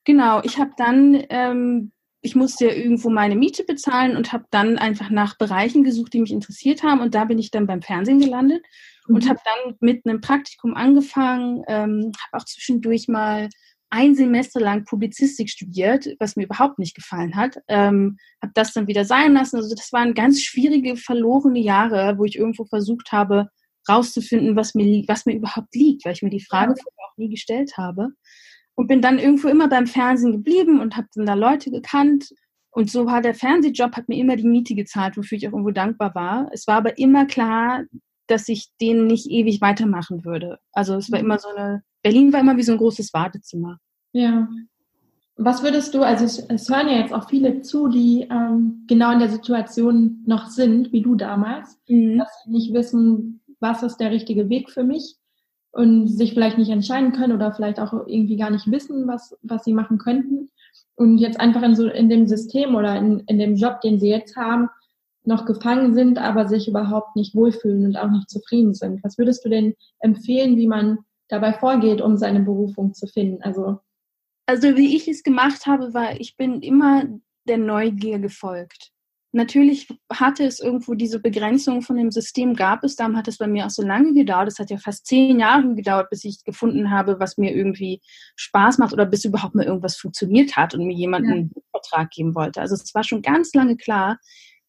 Genau, 0.04 0.40
ich 0.42 0.58
habe 0.58 0.72
dann, 0.76 1.22
ähm, 1.30 1.92
ich 2.24 2.34
musste 2.34 2.66
ja 2.66 2.72
irgendwo 2.72 3.10
meine 3.10 3.36
Miete 3.36 3.64
bezahlen 3.64 4.16
und 4.16 4.32
habe 4.32 4.46
dann 4.50 4.78
einfach 4.78 5.10
nach 5.10 5.36
Bereichen 5.36 5.84
gesucht, 5.84 6.14
die 6.14 6.22
mich 6.22 6.32
interessiert 6.32 6.82
haben 6.82 7.00
und 7.00 7.14
da 7.14 7.26
bin 7.26 7.38
ich 7.38 7.50
dann 7.50 7.66
beim 7.66 7.82
Fernsehen 7.82 8.18
gelandet 8.18 8.64
mhm. 9.06 9.16
und 9.16 9.28
habe 9.28 9.40
dann 9.44 9.74
mit 9.80 10.06
einem 10.06 10.22
Praktikum 10.22 10.74
angefangen, 10.74 11.62
ähm, 11.68 12.12
habe 12.24 12.42
auch 12.42 12.46
zwischendurch 12.46 13.08
mal 13.08 13.50
ein 13.90 14.14
Semester 14.14 14.58
lang 14.58 14.86
Publizistik 14.86 15.50
studiert, 15.50 16.08
was 16.18 16.34
mir 16.34 16.44
überhaupt 16.44 16.78
nicht 16.78 16.94
gefallen 16.96 17.36
hat. 17.36 17.58
Ähm, 17.68 18.16
habe 18.42 18.52
das 18.54 18.72
dann 18.72 18.88
wieder 18.88 19.04
sein 19.04 19.34
lassen. 19.34 19.56
Also 19.56 19.74
das 19.74 19.92
waren 19.92 20.14
ganz 20.14 20.40
schwierige, 20.40 20.96
verlorene 20.96 21.60
Jahre, 21.60 22.16
wo 22.16 22.24
ich 22.24 22.36
irgendwo 22.36 22.64
versucht 22.64 23.12
habe, 23.12 23.50
rauszufinden, 23.86 24.56
was 24.56 24.74
mir, 24.74 25.04
was 25.06 25.26
mir 25.26 25.36
überhaupt 25.36 25.74
liegt, 25.74 26.06
weil 26.06 26.14
ich 26.14 26.22
mir 26.22 26.30
die 26.30 26.44
Frage 26.44 26.74
ja. 26.76 26.84
auch 27.06 27.16
nie 27.18 27.28
gestellt 27.28 27.76
habe. 27.76 28.08
Und 28.76 28.88
bin 28.88 29.00
dann 29.00 29.18
irgendwo 29.18 29.48
immer 29.48 29.68
beim 29.68 29.86
Fernsehen 29.86 30.32
geblieben 30.32 30.80
und 30.80 30.96
habe 30.96 31.06
dann 31.14 31.26
da 31.26 31.34
Leute 31.34 31.70
gekannt. 31.70 32.30
Und 32.70 32.90
so 32.90 33.06
war 33.06 33.22
der 33.22 33.34
Fernsehjob, 33.34 33.96
hat 33.96 34.08
mir 34.08 34.18
immer 34.18 34.36
die 34.36 34.48
Miete 34.48 34.74
gezahlt, 34.74 35.16
wofür 35.16 35.38
ich 35.38 35.46
auch 35.46 35.52
irgendwo 35.52 35.70
dankbar 35.70 36.14
war. 36.14 36.48
Es 36.52 36.66
war 36.66 36.76
aber 36.76 36.98
immer 36.98 37.24
klar, 37.26 37.84
dass 38.26 38.48
ich 38.48 38.68
den 38.80 39.06
nicht 39.06 39.30
ewig 39.30 39.60
weitermachen 39.60 40.24
würde. 40.24 40.58
Also 40.72 40.96
es 40.96 41.12
war 41.12 41.20
immer 41.20 41.38
so 41.38 41.48
eine, 41.48 41.82
Berlin 42.02 42.32
war 42.32 42.40
immer 42.40 42.56
wie 42.56 42.62
so 42.62 42.72
ein 42.72 42.78
großes 42.78 43.14
Wartezimmer. 43.14 43.78
Ja. 44.12 44.48
Was 45.36 45.62
würdest 45.62 45.94
du, 45.94 46.02
also 46.02 46.24
es, 46.24 46.38
es 46.38 46.68
hören 46.68 46.88
ja 46.88 46.98
jetzt 46.98 47.12
auch 47.12 47.28
viele 47.28 47.60
zu, 47.60 47.88
die 47.88 48.26
ähm, 48.30 48.84
genau 48.86 49.12
in 49.12 49.18
der 49.18 49.28
Situation 49.28 50.22
noch 50.26 50.46
sind, 50.46 50.92
wie 50.92 51.02
du 51.02 51.16
damals, 51.16 51.78
mhm. 51.88 52.18
dass 52.18 52.44
sie 52.44 52.50
nicht 52.50 52.72
wissen, 52.72 53.40
was 53.60 53.82
ist 53.82 53.98
der 53.98 54.10
richtige 54.10 54.48
Weg 54.48 54.70
für 54.70 54.84
mich 54.84 55.16
und 55.74 56.08
sich 56.08 56.34
vielleicht 56.34 56.58
nicht 56.58 56.70
entscheiden 56.70 57.12
können 57.12 57.32
oder 57.32 57.52
vielleicht 57.52 57.80
auch 57.80 57.92
irgendwie 58.06 58.36
gar 58.36 58.50
nicht 58.50 58.70
wissen, 58.70 59.06
was, 59.06 59.36
was 59.42 59.64
sie 59.64 59.72
machen 59.72 59.98
könnten 59.98 60.50
und 60.96 61.18
jetzt 61.18 61.40
einfach 61.40 61.62
in 61.62 61.74
so 61.74 61.88
in 61.88 62.08
dem 62.08 62.26
System 62.26 62.74
oder 62.74 62.96
in, 62.96 63.20
in 63.26 63.38
dem 63.38 63.56
Job, 63.56 63.80
den 63.80 63.98
sie 63.98 64.08
jetzt 64.08 64.36
haben, 64.36 64.68
noch 65.24 65.46
gefangen 65.46 65.94
sind, 65.94 66.18
aber 66.18 66.46
sich 66.46 66.68
überhaupt 66.68 67.16
nicht 67.16 67.34
wohlfühlen 67.34 67.86
und 67.86 67.96
auch 67.96 68.10
nicht 68.10 68.30
zufrieden 68.30 68.74
sind. 68.74 69.02
Was 69.02 69.18
würdest 69.18 69.44
du 69.44 69.48
denn 69.48 69.74
empfehlen, 70.00 70.56
wie 70.56 70.66
man 70.66 70.98
dabei 71.28 71.52
vorgeht, 71.54 72.00
um 72.00 72.16
seine 72.16 72.40
Berufung 72.40 72.94
zu 72.94 73.06
finden? 73.06 73.42
Also 73.42 73.80
also 74.46 74.76
wie 74.76 74.94
ich 74.94 75.08
es 75.08 75.22
gemacht 75.22 75.66
habe, 75.66 75.94
war, 75.94 76.20
ich 76.20 76.36
bin 76.36 76.60
immer 76.60 77.04
der 77.48 77.58
Neugier 77.58 78.18
gefolgt. 78.18 78.90
Natürlich 79.34 79.88
hatte 80.12 80.44
es 80.44 80.60
irgendwo 80.60 80.94
diese 80.94 81.18
Begrenzung 81.18 81.82
von 81.82 81.96
dem 81.96 82.12
System, 82.12 82.54
gab 82.54 82.84
es, 82.84 82.94
darum 82.94 83.16
hat 83.16 83.26
es 83.26 83.38
bei 83.38 83.48
mir 83.48 83.66
auch 83.66 83.70
so 83.70 83.82
lange 83.82 84.14
gedauert. 84.14 84.46
Es 84.46 84.60
hat 84.60 84.70
ja 84.70 84.78
fast 84.78 85.08
zehn 85.08 85.40
Jahre 85.40 85.74
gedauert, 85.74 86.08
bis 86.08 86.22
ich 86.22 86.44
gefunden 86.44 86.92
habe, 86.92 87.18
was 87.18 87.36
mir 87.36 87.52
irgendwie 87.52 88.00
Spaß 88.36 88.78
macht 88.78 88.92
oder 88.92 89.06
bis 89.06 89.24
überhaupt 89.24 89.56
mal 89.56 89.64
irgendwas 89.66 89.96
funktioniert 89.96 90.56
hat 90.56 90.74
und 90.74 90.86
mir 90.86 90.94
jemand 90.94 91.26
ja. 91.26 91.32
einen 91.32 91.52
Vertrag 91.72 92.10
geben 92.10 92.36
wollte. 92.36 92.60
Also 92.60 92.76
es 92.76 92.94
war 92.94 93.02
schon 93.02 93.22
ganz 93.22 93.52
lange 93.54 93.76
klar, 93.76 94.20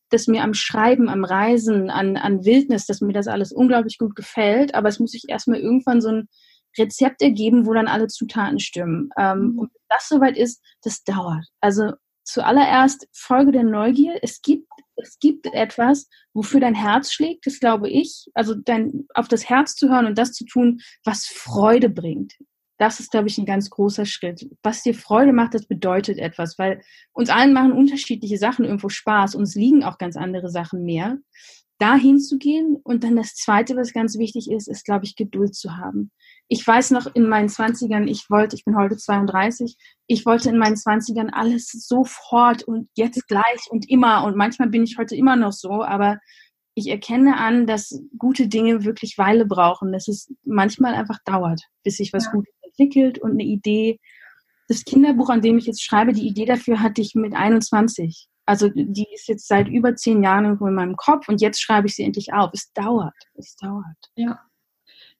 dass 0.10 0.26
mir 0.26 0.42
am 0.42 0.56
Schreiben, 0.56 1.10
am 1.10 1.26
Reisen, 1.26 1.92
an, 1.92 2.18
an 2.18 2.44
Wildnis, 2.44 2.88
dass 2.88 3.02
mir 3.02 3.14
das 3.14 3.28
alles 3.28 3.52
unglaublich 3.52 4.00
gut 4.00 4.16
gefällt. 4.16 4.74
Aber 4.74 4.90
es 4.90 5.00
muss 5.00 5.12
sich 5.12 5.26
erstmal 5.28 5.60
irgendwann 5.60 6.02
so 6.02 6.10
ein 6.10 6.28
Rezept 6.76 7.22
ergeben, 7.22 7.68
wo 7.68 7.74
dann 7.76 7.88
alle 7.88 8.08
Zutaten 8.08 8.60
stimmen. 8.60 9.10
Ähm, 9.16 9.52
mhm. 9.52 9.60
Und 9.60 9.72
das 9.90 10.10
soweit 10.10 10.38
ist, 10.38 10.60
das 10.82 11.04
dauert. 11.04 11.46
Also 11.62 11.92
zuallererst 12.26 13.08
Folge 13.14 13.52
der 13.52 13.64
Neugier. 13.64 14.20
Es 14.22 14.42
gibt, 14.42 14.68
es 14.98 15.18
gibt 15.20 15.48
etwas, 15.54 16.10
wofür 16.34 16.60
dein 16.60 16.76
Herz 16.76 17.14
schlägt, 17.14 17.46
das 17.46 17.60
glaube 17.60 17.90
ich. 17.90 18.28
Also 18.34 18.56
dein, 18.56 19.08
auf 19.14 19.28
das 19.28 19.50
Herz 19.50 19.76
zu 19.76 19.90
hören 19.90 20.06
und 20.06 20.18
das 20.18 20.34
zu 20.34 20.46
tun, 20.46 20.82
was 21.04 21.26
Freude 21.26 21.90
bringt. 21.90 22.34
Das 22.78 23.00
ist, 23.00 23.12
glaube 23.12 23.28
ich, 23.28 23.38
ein 23.38 23.46
ganz 23.46 23.70
großer 23.70 24.06
Schritt. 24.06 24.50
Was 24.62 24.84
dir 24.84 24.94
Freude 24.94 25.32
macht, 25.32 25.54
das 25.54 25.66
bedeutet 25.66 26.18
etwas, 26.18 26.60
weil 26.60 26.82
uns 27.14 27.30
allen 27.30 27.54
machen 27.54 27.72
unterschiedliche 27.72 28.38
Sachen 28.38 28.66
irgendwo 28.66 28.90
Spaß. 28.90 29.36
Uns 29.36 29.56
liegen 29.56 29.84
auch 29.84 29.98
ganz 29.98 30.18
andere 30.18 30.50
Sachen 30.50 30.84
mehr. 30.84 31.18
Da 31.78 31.96
hinzugehen 31.96 32.78
und 32.84 33.04
dann 33.04 33.16
das 33.16 33.36
Zweite, 33.36 33.76
was 33.76 33.94
ganz 33.94 34.18
wichtig 34.18 34.50
ist, 34.50 34.68
ist, 34.68 34.86
glaube 34.86 35.06
ich, 35.06 35.16
Geduld 35.16 35.56
zu 35.56 35.76
haben 35.76 36.12
ich 36.48 36.66
weiß 36.66 36.92
noch 36.92 37.08
in 37.16 37.28
meinen 37.28 37.50
Zwanzigern, 37.50 38.08
ich 38.08 38.30
wollte, 38.30 38.56
ich 38.56 38.66
bin 38.66 38.78
heute 38.78 38.98
32, 38.98 39.78
ich 40.08 40.26
wollte 40.26 40.50
in 40.50 40.58
meinen 40.58 40.78
Zwanzigern 40.78 41.30
alles 41.30 41.70
sofort 41.72 42.64
und 42.64 42.90
jetzt 42.96 43.28
gleich 43.28 43.68
und 43.70 43.90
immer 43.90 44.24
und 44.24 44.36
manchmal 44.36 44.70
bin 44.70 44.84
ich 44.84 44.98
heute 44.98 45.16
immer 45.16 45.36
noch 45.36 45.54
so, 45.54 45.84
aber 45.84 46.20
ich 46.76 46.90
erkenne 46.90 47.38
an, 47.38 47.66
dass 47.68 48.02
gute 48.18 48.48
Dinge 48.48 48.84
wirklich 48.84 49.18
Weile 49.18 49.46
brauchen, 49.46 49.92
dass 49.92 50.08
es 50.08 50.32
manchmal 50.44 50.94
einfach 50.94 51.20
dauert, 51.26 51.62
bis 51.84 51.98
sich 51.98 52.14
was 52.14 52.26
ja. 52.26 52.32
Gutes 52.32 52.54
entwickelt 52.62 53.18
und 53.18 53.32
eine 53.32 53.44
Idee. 53.44 54.00
Das 54.68 54.84
Kinderbuch, 54.84 55.30
an 55.30 55.42
dem 55.42 55.58
ich 55.58 55.68
jetzt 55.68 55.84
schreibe, 55.84 56.12
die 56.12 56.28
Idee 56.28 56.46
dafür 56.46 56.82
hatte 56.82 57.02
ich 57.02 57.16
mit 57.16 57.34
21. 57.34 58.28
Also 58.46 58.70
die 58.70 59.08
ist 59.14 59.28
jetzt 59.28 59.48
seit 59.48 59.68
über 59.68 59.96
zehn 59.96 60.24
Jahren 60.24 60.46
irgendwo 60.46 60.68
in 60.68 60.76
meinem 60.76 60.96
Kopf 60.96 61.28
und 61.30 61.42
jetzt 61.42 61.62
schreibe 61.62 61.88
ich 61.88 61.96
sie 61.96 62.04
endlich 62.04 62.34
auf. 62.34 62.52
Es 62.54 62.72
dauert, 62.74 63.16
es 63.36 63.56
dauert. 63.56 63.98
Ja, 64.16 64.40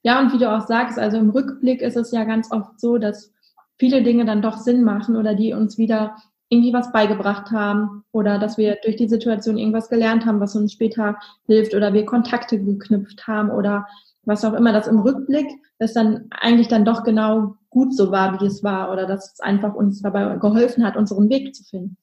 ja, 0.06 0.20
und 0.20 0.32
wie 0.32 0.38
du 0.38 0.48
auch 0.48 0.66
sagst, 0.68 1.00
also 1.00 1.16
im 1.16 1.30
Rückblick 1.30 1.82
ist 1.82 1.96
es 1.96 2.12
ja 2.12 2.22
ganz 2.22 2.52
oft 2.52 2.78
so, 2.78 2.96
dass 2.96 3.32
viele 3.76 4.04
Dinge 4.04 4.24
dann 4.24 4.40
doch 4.40 4.58
Sinn 4.58 4.84
machen 4.84 5.16
oder 5.16 5.34
die 5.34 5.52
uns 5.52 5.78
wieder 5.78 6.14
irgendwie 6.48 6.72
was 6.72 6.92
beigebracht 6.92 7.50
haben 7.50 8.04
oder 8.12 8.38
dass 8.38 8.56
wir 8.56 8.76
durch 8.84 8.94
die 8.94 9.08
Situation 9.08 9.58
irgendwas 9.58 9.88
gelernt 9.88 10.24
haben, 10.24 10.38
was 10.38 10.54
uns 10.54 10.72
später 10.72 11.16
hilft 11.46 11.74
oder 11.74 11.92
wir 11.92 12.06
Kontakte 12.06 12.62
geknüpft 12.62 13.26
haben 13.26 13.50
oder 13.50 13.88
was 14.22 14.44
auch 14.44 14.52
immer, 14.52 14.72
dass 14.72 14.86
im 14.86 15.00
Rückblick 15.00 15.48
das 15.80 15.92
dann 15.92 16.28
eigentlich 16.30 16.68
dann 16.68 16.84
doch 16.84 17.02
genau 17.02 17.56
gut 17.70 17.92
so 17.92 18.12
war, 18.12 18.40
wie 18.40 18.46
es 18.46 18.62
war 18.62 18.92
oder 18.92 19.06
dass 19.06 19.32
es 19.32 19.40
einfach 19.40 19.74
uns 19.74 20.02
dabei 20.02 20.36
geholfen 20.36 20.84
hat, 20.84 20.96
unseren 20.96 21.28
Weg 21.30 21.52
zu 21.52 21.64
finden. 21.64 21.96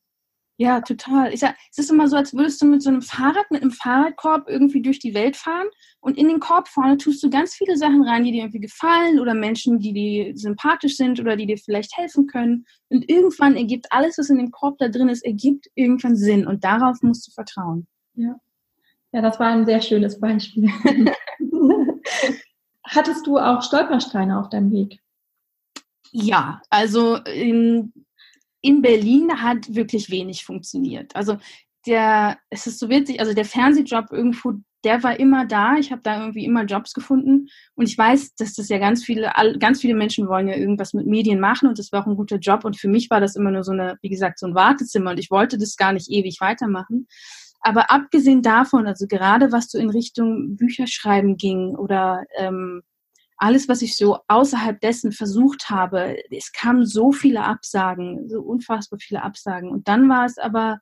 Ja, 0.57 0.81
total. 0.81 1.33
Ich 1.33 1.39
sag, 1.39 1.55
es 1.71 1.79
ist 1.79 1.89
immer 1.89 2.07
so, 2.07 2.15
als 2.15 2.33
würdest 2.33 2.61
du 2.61 2.67
mit 2.67 2.83
so 2.83 2.89
einem 2.89 3.01
Fahrrad, 3.01 3.49
mit 3.49 3.63
einem 3.63 3.71
Fahrradkorb 3.71 4.47
irgendwie 4.47 4.83
durch 4.83 4.99
die 4.99 5.15
Welt 5.15 5.35
fahren 5.35 5.67
und 5.99 6.17
in 6.17 6.27
den 6.27 6.39
Korb 6.39 6.67
vorne 6.67 6.97
tust 6.97 7.23
du 7.23 7.29
ganz 7.29 7.55
viele 7.55 7.75
Sachen 7.75 8.03
rein, 8.03 8.23
die 8.23 8.31
dir 8.31 8.43
irgendwie 8.43 8.59
gefallen 8.59 9.19
oder 9.19 9.33
Menschen, 9.33 9.79
die 9.79 9.93
dir 9.93 10.37
sympathisch 10.37 10.95
sind 10.95 11.19
oder 11.19 11.35
die 11.35 11.47
dir 11.47 11.57
vielleicht 11.57 11.97
helfen 11.97 12.27
können. 12.27 12.65
Und 12.89 13.09
irgendwann 13.09 13.55
ergibt 13.55 13.87
alles, 13.89 14.19
was 14.19 14.29
in 14.29 14.37
dem 14.37 14.51
Korb 14.51 14.77
da 14.77 14.89
drin 14.89 15.09
ist, 15.09 15.25
ergibt 15.25 15.67
irgendwann 15.73 16.15
Sinn 16.15 16.45
und 16.45 16.63
darauf 16.63 17.01
musst 17.01 17.27
du 17.27 17.31
vertrauen. 17.31 17.87
Ja. 18.13 18.35
Ja, 19.11 19.21
das 19.21 19.39
war 19.39 19.47
ein 19.47 19.65
sehr 19.65 19.81
schönes 19.81 20.19
Beispiel. 20.19 20.69
Hattest 22.83 23.25
du 23.25 23.37
auch 23.37 23.61
Stolpersteine 23.61 24.39
auf 24.39 24.49
deinem 24.49 24.71
Weg? 24.71 24.99
Ja, 26.11 26.61
also 26.69 27.15
in, 27.15 27.93
in 28.63 28.81
Berlin 28.81 29.43
hat 29.43 29.75
wirklich 29.75 30.09
wenig 30.09 30.45
funktioniert. 30.45 31.15
Also 31.15 31.37
der, 31.85 32.37
es 32.49 32.65
ist 32.65 32.79
so 32.79 32.89
witzig, 32.89 33.19
also 33.19 33.33
der 33.33 33.45
Fernsehjob 33.45 34.11
irgendwo, 34.11 34.53
der 34.85 35.03
war 35.03 35.19
immer 35.19 35.45
da. 35.45 35.75
Ich 35.75 35.91
habe 35.91 36.01
da 36.01 36.21
irgendwie 36.21 36.45
immer 36.45 36.63
Jobs 36.63 36.93
gefunden 36.93 37.49
und 37.75 37.89
ich 37.89 37.97
weiß, 37.97 38.35
dass 38.35 38.53
das 38.55 38.69
ja 38.69 38.77
ganz 38.77 39.03
viele, 39.03 39.31
ganz 39.59 39.81
viele 39.81 39.95
Menschen 39.95 40.29
wollen 40.29 40.47
ja 40.47 40.55
irgendwas 40.55 40.93
mit 40.93 41.05
Medien 41.05 41.41
machen 41.41 41.67
und 41.67 41.77
das 41.77 41.91
war 41.91 42.03
auch 42.03 42.07
ein 42.07 42.15
guter 42.15 42.37
Job 42.37 42.63
und 42.63 42.79
für 42.79 42.87
mich 42.87 43.09
war 43.09 43.19
das 43.19 43.35
immer 43.35 43.51
nur 43.51 43.63
so 43.63 43.73
eine, 43.73 43.97
wie 44.01 44.09
gesagt, 44.09 44.39
so 44.39 44.47
ein 44.47 44.55
Wartezimmer 44.55 45.11
und 45.11 45.19
ich 45.19 45.29
wollte 45.29 45.57
das 45.57 45.75
gar 45.75 45.91
nicht 45.91 46.09
ewig 46.09 46.37
weitermachen. 46.39 47.07
Aber 47.59 47.91
abgesehen 47.91 48.41
davon, 48.41 48.87
also 48.87 49.07
gerade 49.07 49.51
was 49.51 49.69
so 49.69 49.77
in 49.77 49.89
Richtung 49.89 50.55
Bücherschreiben 50.55 51.35
ging 51.35 51.75
oder 51.75 52.23
ähm, 52.37 52.81
alles, 53.37 53.67
was 53.67 53.81
ich 53.81 53.97
so 53.97 54.19
außerhalb 54.27 54.79
dessen 54.81 55.11
versucht 55.11 55.69
habe, 55.69 56.17
es 56.31 56.51
kamen 56.51 56.85
so 56.85 57.11
viele 57.11 57.43
Absagen, 57.43 58.29
so 58.29 58.41
unfassbar 58.41 58.99
viele 58.99 59.23
Absagen. 59.23 59.69
Und 59.69 59.87
dann 59.87 60.09
war 60.09 60.25
es 60.25 60.37
aber, 60.37 60.79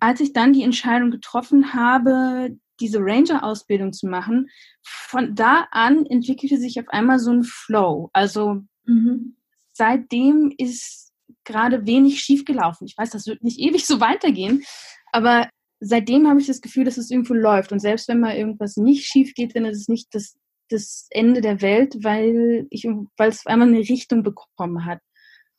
als 0.00 0.20
ich 0.20 0.32
dann 0.32 0.52
die 0.52 0.62
Entscheidung 0.62 1.10
getroffen 1.10 1.72
habe, 1.74 2.56
diese 2.80 2.98
Ranger-Ausbildung 3.00 3.92
zu 3.92 4.06
machen, 4.06 4.48
von 4.82 5.34
da 5.34 5.66
an 5.70 6.06
entwickelte 6.06 6.58
sich 6.58 6.78
auf 6.78 6.88
einmal 6.88 7.18
so 7.18 7.30
ein 7.32 7.44
Flow. 7.44 8.10
Also 8.12 8.62
mhm. 8.84 9.36
seitdem 9.72 10.52
ist 10.56 11.12
gerade 11.44 11.86
wenig 11.86 12.20
schiefgelaufen. 12.20 12.86
Ich 12.86 12.98
weiß, 12.98 13.10
das 13.10 13.26
wird 13.26 13.42
nicht 13.42 13.58
ewig 13.58 13.86
so 13.86 14.00
weitergehen, 14.00 14.64
aber 15.12 15.48
seitdem 15.80 16.28
habe 16.28 16.40
ich 16.40 16.46
das 16.46 16.60
Gefühl, 16.60 16.84
dass 16.84 16.98
es 16.98 17.10
irgendwo 17.10 17.34
läuft. 17.34 17.72
Und 17.72 17.80
selbst 17.80 18.08
wenn 18.08 18.20
mal 18.20 18.36
irgendwas 18.36 18.76
nicht 18.76 19.06
schief 19.06 19.34
geht, 19.34 19.56
dann 19.56 19.64
ist 19.64 19.80
es 19.80 19.88
nicht 19.88 20.08
das, 20.12 20.36
das 20.68 21.06
Ende 21.10 21.40
der 21.40 21.62
Welt, 21.62 21.96
weil 22.02 22.66
ich, 22.70 22.84
weil 23.16 23.28
es 23.28 23.46
einmal 23.46 23.68
eine 23.68 23.78
Richtung 23.78 24.22
bekommen 24.22 24.84
hat. 24.84 25.00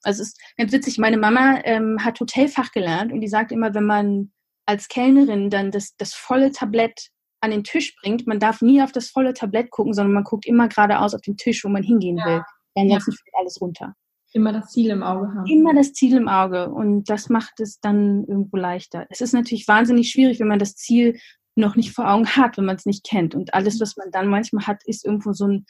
Also 0.04 0.22
es 0.22 0.30
ist 0.30 0.42
ganz 0.58 0.72
witzig, 0.72 0.98
meine 0.98 1.18
Mama 1.18 1.62
ähm, 1.64 2.04
hat 2.04 2.20
Hotelfach 2.20 2.72
gelernt 2.72 3.12
und 3.12 3.22
die 3.22 3.28
sagt 3.28 3.52
immer, 3.52 3.74
wenn 3.74 3.86
man 3.86 4.32
als 4.66 4.88
Kellnerin 4.88 5.50
dann 5.50 5.72
das, 5.72 5.96
das 5.98 6.14
volle 6.14 6.52
Tablett 6.52 7.10
an 7.42 7.52
den 7.52 7.64
Tisch 7.64 7.96
bringt, 8.02 8.28
man 8.28 8.40
darf 8.40 8.62
nie 8.62 8.82
auf 8.82 8.92
das 8.92 9.10
volle 9.10 9.34
Tablett 9.34 9.70
gucken, 9.70 9.94
sondern 9.94 10.14
man 10.14 10.24
guckt 10.24 10.46
immer 10.46 10.68
geradeaus 10.68 11.14
auf 11.14 11.22
den 11.22 11.38
Tisch, 11.38 11.64
wo 11.64 11.70
man 11.70 11.84
hingehen 11.84 12.18
ja. 12.18 12.26
will. 12.26 12.42
Ansonsten 12.76 13.12
ja. 13.12 13.18
fällt 13.18 13.36
alles 13.40 13.62
runter. 13.62 13.96
Immer 14.34 14.54
das 14.54 14.72
Ziel 14.72 14.90
im 14.90 15.04
Auge 15.04 15.28
haben. 15.34 15.46
Immer 15.46 15.74
das 15.74 15.94
Ziel 15.94 16.16
im 16.18 16.28
Auge 16.28 16.70
und 16.70 17.10
das 17.10 17.30
macht 17.30 17.60
es 17.60 17.80
dann 17.80 18.26
irgendwo 18.26 18.58
leichter. 18.58 19.08
Es 19.10 19.22
ist 19.22 19.34
natürlich 19.34 19.68
wahnsinnig 19.68 20.12
schwierig, 20.12 20.40
wenn 20.40 20.48
man 20.48 20.60
das 20.60 20.76
Ziel 20.76 21.18
noch 21.58 21.76
nicht 21.76 21.94
vor 21.94 22.10
Augen 22.10 22.28
hat, 22.28 22.58
wenn 22.58 22.66
man 22.66 22.76
es 22.76 22.86
nicht 22.86 23.06
kennt. 23.06 23.36
Und 23.36 23.54
alles, 23.54 23.80
was 23.80 23.98
man 23.98 24.12
dann 24.12 24.28
manchmal 24.28 24.68
hat, 24.68 24.84
ist 24.86 25.06
irgendwo 25.06 25.34
so 25.34 25.48
ein 25.48 25.66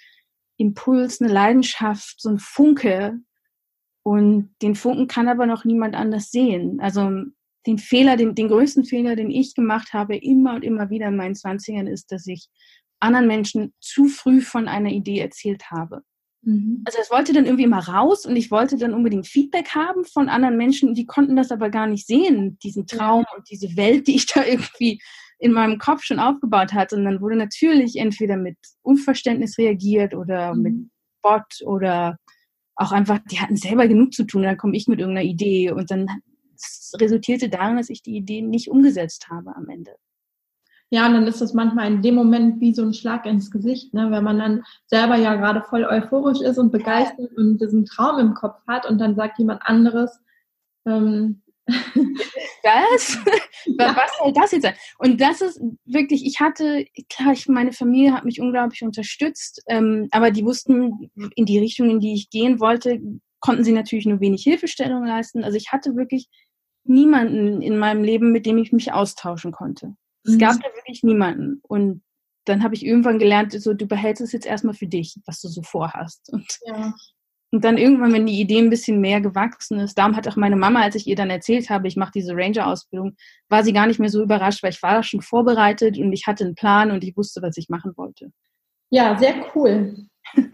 Impuls, 0.57 1.21
eine 1.21 1.31
Leidenschaft, 1.31 2.15
so 2.19 2.29
ein 2.29 2.39
Funke. 2.39 3.19
Und 4.03 4.55
den 4.61 4.75
Funken 4.75 5.07
kann 5.07 5.27
aber 5.27 5.45
noch 5.45 5.65
niemand 5.65 5.95
anders 5.95 6.31
sehen. 6.31 6.79
Also 6.79 7.23
den 7.65 7.77
Fehler, 7.77 8.15
den, 8.15 8.35
den 8.35 8.47
größten 8.47 8.85
Fehler, 8.85 9.15
den 9.15 9.29
ich 9.29 9.53
gemacht 9.53 9.93
habe, 9.93 10.15
immer 10.15 10.55
und 10.55 10.63
immer 10.63 10.89
wieder 10.89 11.07
in 11.07 11.17
meinen 11.17 11.35
Zwanzigern, 11.35 11.87
ist, 11.87 12.11
dass 12.11 12.25
ich 12.27 12.47
anderen 12.99 13.27
Menschen 13.27 13.73
zu 13.79 14.05
früh 14.07 14.41
von 14.41 14.67
einer 14.67 14.89
Idee 14.89 15.19
erzählt 15.19 15.69
habe. 15.69 16.01
Mhm. 16.41 16.83
Also 16.85 16.99
es 17.01 17.11
wollte 17.11 17.33
dann 17.33 17.45
irgendwie 17.45 17.65
immer 17.65 17.85
raus 17.87 18.25
und 18.25 18.35
ich 18.35 18.51
wollte 18.51 18.77
dann 18.77 18.93
unbedingt 18.93 19.27
Feedback 19.27 19.75
haben 19.75 20.05
von 20.05 20.29
anderen 20.29 20.57
Menschen, 20.57 20.93
die 20.93 21.05
konnten 21.05 21.35
das 21.35 21.51
aber 21.51 21.69
gar 21.69 21.87
nicht 21.87 22.07
sehen, 22.07 22.57
diesen 22.63 22.87
Traum 22.87 23.25
und 23.35 23.49
diese 23.49 23.75
Welt, 23.75 24.07
die 24.07 24.15
ich 24.15 24.25
da 24.27 24.43
irgendwie 24.45 25.01
in 25.39 25.51
meinem 25.51 25.77
Kopf 25.77 26.03
schon 26.03 26.19
aufgebaut 26.19 26.73
hatte. 26.73 26.95
Und 26.95 27.05
dann 27.05 27.21
wurde 27.21 27.35
natürlich 27.35 27.97
entweder 27.97 28.37
mit 28.37 28.57
Unverständnis 28.81 29.57
reagiert 29.57 30.15
oder 30.15 30.53
mhm. 30.53 30.61
mit 30.61 30.75
Bot 31.21 31.61
oder 31.65 32.17
auch 32.75 32.91
einfach, 32.91 33.19
die 33.31 33.39
hatten 33.39 33.55
selber 33.55 33.87
genug 33.87 34.13
zu 34.13 34.23
tun, 34.23 34.43
dann 34.43 34.57
komme 34.57 34.77
ich 34.77 34.87
mit 34.87 34.99
irgendeiner 34.99 35.27
Idee 35.27 35.71
und 35.71 35.89
dann 35.89 36.07
resultierte 36.99 37.49
darin, 37.49 37.77
dass 37.77 37.89
ich 37.89 38.01
die 38.03 38.15
Idee 38.15 38.41
nicht 38.41 38.69
umgesetzt 38.69 39.29
habe 39.29 39.55
am 39.55 39.67
Ende. 39.69 39.95
Ja, 40.89 41.05
und 41.07 41.15
dann 41.15 41.27
ist 41.27 41.41
das 41.41 41.53
manchmal 41.53 41.91
in 41.91 42.01
dem 42.01 42.15
Moment 42.15 42.61
wie 42.61 42.73
so 42.73 42.81
ein 42.81 42.93
Schlag 42.93 43.25
ins 43.25 43.51
Gesicht, 43.51 43.93
ne? 43.93 44.09
wenn 44.09 44.23
man 44.23 44.39
dann 44.39 44.63
selber 44.85 45.17
ja 45.17 45.35
gerade 45.35 45.61
voll 45.63 45.83
euphorisch 45.83 46.39
ist 46.39 46.57
und 46.57 46.71
begeistert 46.71 47.35
und 47.35 47.59
diesen 47.59 47.85
Traum 47.85 48.19
im 48.19 48.33
Kopf 48.35 48.61
hat 48.67 48.89
und 48.89 48.97
dann 48.97 49.15
sagt 49.15 49.37
jemand 49.37 49.61
anderes, 49.63 50.21
ähm, 50.85 51.41
was? 51.67 53.17
ja. 53.65 53.95
Was 53.95 54.17
soll 54.17 54.33
das 54.33 54.51
jetzt 54.51 54.63
sein? 54.63 54.75
Und 54.97 55.21
das 55.21 55.41
ist 55.41 55.61
wirklich, 55.85 56.25
ich 56.25 56.39
hatte, 56.39 56.85
klar, 57.09 57.33
ich, 57.33 57.47
meine 57.47 57.73
Familie 57.73 58.13
hat 58.13 58.25
mich 58.25 58.39
unglaublich 58.39 58.83
unterstützt, 58.83 59.61
ähm, 59.67 60.07
aber 60.11 60.31
die 60.31 60.45
wussten, 60.45 61.11
in 61.35 61.45
die 61.45 61.59
Richtung, 61.59 61.89
in 61.89 61.99
die 61.99 62.13
ich 62.13 62.29
gehen 62.29 62.59
wollte, 62.59 62.99
konnten 63.39 63.63
sie 63.63 63.71
natürlich 63.71 64.05
nur 64.05 64.19
wenig 64.19 64.43
Hilfestellung 64.43 65.05
leisten. 65.05 65.43
Also 65.43 65.57
ich 65.57 65.71
hatte 65.71 65.95
wirklich 65.95 66.27
niemanden 66.83 67.61
in 67.61 67.77
meinem 67.77 68.03
Leben, 68.03 68.31
mit 68.31 68.45
dem 68.45 68.57
ich 68.57 68.71
mich 68.71 68.93
austauschen 68.93 69.51
konnte. 69.51 69.95
Es 70.23 70.33
mhm. 70.33 70.39
gab 70.39 70.53
da 70.53 70.69
wirklich 70.75 71.03
niemanden. 71.03 71.59
Und 71.63 72.01
dann 72.45 72.63
habe 72.63 72.75
ich 72.75 72.85
irgendwann 72.85 73.19
gelernt, 73.19 73.51
so, 73.51 73.73
du 73.73 73.87
behältst 73.87 74.21
es 74.21 74.31
jetzt 74.31 74.45
erstmal 74.45 74.73
für 74.73 74.87
dich, 74.87 75.17
was 75.25 75.41
du 75.41 75.49
so 75.49 75.61
vorhast. 75.61 76.29
Und, 76.31 76.47
ja. 76.65 76.93
Und 77.51 77.63
dann 77.63 77.77
irgendwann, 77.77 78.13
wenn 78.13 78.25
die 78.25 78.39
Idee 78.39 78.59
ein 78.59 78.69
bisschen 78.69 78.99
mehr 78.99 79.21
gewachsen 79.21 79.79
ist, 79.79 79.97
darum 79.97 80.15
hat 80.15 80.27
auch 80.27 80.35
meine 80.35 80.57
Mama, 80.57 80.81
als 80.81 80.95
ich 80.95 81.07
ihr 81.07 81.15
dann 81.15 81.29
erzählt 81.29 81.69
habe, 81.69 81.87
ich 81.87 81.95
mache 81.95 82.11
diese 82.13 82.35
Ranger-Ausbildung, 82.35 83.15
war 83.49 83.63
sie 83.63 83.73
gar 83.73 83.87
nicht 83.87 83.99
mehr 83.99 84.09
so 84.09 84.21
überrascht, 84.21 84.63
weil 84.63 84.71
ich 84.71 84.83
war 84.83 85.01
schon 85.03 85.21
vorbereitet 85.21 85.97
und 85.97 86.11
ich 86.11 86.27
hatte 86.27 86.43
einen 86.43 86.55
Plan 86.55 86.91
und 86.91 87.03
ich 87.03 87.15
wusste, 87.15 87.41
was 87.41 87.55
ich 87.57 87.69
machen 87.69 87.93
wollte. 87.95 88.31
Ja, 88.89 89.17
sehr 89.17 89.35
cool. 89.55 89.95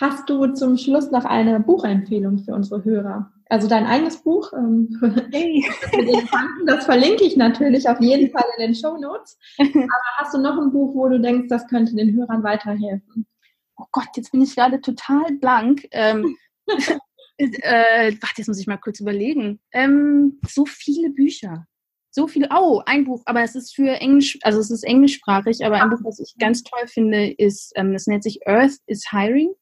Hast 0.00 0.28
du 0.28 0.46
zum 0.54 0.76
Schluss 0.76 1.10
noch 1.10 1.24
eine 1.24 1.60
Buchempfehlung 1.60 2.38
für 2.38 2.54
unsere 2.54 2.84
Hörer? 2.84 3.30
Also 3.50 3.68
dein 3.68 3.86
eigenes 3.86 4.22
Buch, 4.22 4.52
ähm, 4.54 4.88
hey. 5.30 5.64
das 6.66 6.86
verlinke 6.86 7.24
ich 7.24 7.36
natürlich 7.36 7.88
auf 7.88 8.00
jeden 8.00 8.30
Fall 8.30 8.44
in 8.56 8.66
den 8.66 8.74
Show 8.74 8.96
Notes. 8.96 9.38
Aber 9.58 10.16
hast 10.16 10.34
du 10.34 10.38
noch 10.38 10.58
ein 10.58 10.72
Buch, 10.72 10.94
wo 10.94 11.08
du 11.08 11.20
denkst, 11.20 11.48
das 11.48 11.66
könnte 11.68 11.94
den 11.94 12.16
Hörern 12.16 12.42
weiterhelfen? 12.42 13.26
Oh 13.76 13.86
Gott, 13.92 14.08
jetzt 14.16 14.32
bin 14.32 14.42
ich 14.42 14.54
gerade 14.54 14.80
total 14.80 15.32
blank. 15.40 15.86
Ähm, 15.90 16.36
äh, 17.38 18.12
warte, 18.20 18.34
jetzt 18.38 18.48
muss 18.48 18.60
ich 18.60 18.66
mal 18.66 18.78
kurz 18.78 19.00
überlegen. 19.00 19.60
Ähm, 19.72 20.40
so 20.46 20.66
viele 20.66 21.10
Bücher 21.10 21.66
so 22.14 22.28
viele, 22.28 22.48
oh, 22.54 22.80
ein 22.86 23.04
Buch, 23.04 23.22
aber 23.26 23.42
es 23.42 23.56
ist 23.56 23.74
für 23.74 24.00
Englisch, 24.00 24.38
also 24.42 24.60
es 24.60 24.70
ist 24.70 24.84
englischsprachig, 24.84 25.64
aber 25.64 25.82
ein 25.82 25.90
Buch, 25.90 25.98
was 26.04 26.20
ich 26.20 26.36
ganz 26.38 26.62
toll 26.62 26.86
finde, 26.86 27.32
ist, 27.32 27.72
ähm, 27.74 27.92
das 27.92 28.06
nennt 28.06 28.22
sich 28.22 28.46
Earth 28.46 28.78
is 28.86 29.10
Hiring. 29.10 29.52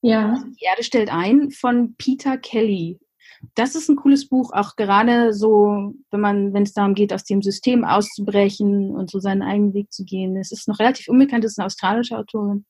Ja. 0.00 0.30
Also 0.30 0.46
die 0.46 0.64
Erde 0.64 0.84
stellt 0.84 1.12
ein 1.12 1.50
von 1.50 1.96
Peter 1.96 2.38
Kelly. 2.38 3.00
Das 3.56 3.74
ist 3.74 3.88
ein 3.88 3.96
cooles 3.96 4.28
Buch, 4.28 4.52
auch 4.52 4.76
gerade 4.76 5.32
so, 5.32 5.94
wenn 6.12 6.20
man, 6.20 6.52
wenn 6.52 6.62
es 6.62 6.74
darum 6.74 6.94
geht, 6.94 7.12
aus 7.12 7.24
dem 7.24 7.42
System 7.42 7.84
auszubrechen 7.84 8.94
und 8.94 9.10
so 9.10 9.18
seinen 9.18 9.42
eigenen 9.42 9.74
Weg 9.74 9.92
zu 9.92 10.04
gehen. 10.04 10.36
Es 10.36 10.52
ist 10.52 10.68
noch 10.68 10.78
relativ 10.78 11.08
unbekannt, 11.08 11.44
es 11.44 11.52
ist 11.52 11.58
eine 11.58 11.66
australische 11.66 12.16
Autorin. 12.16 12.66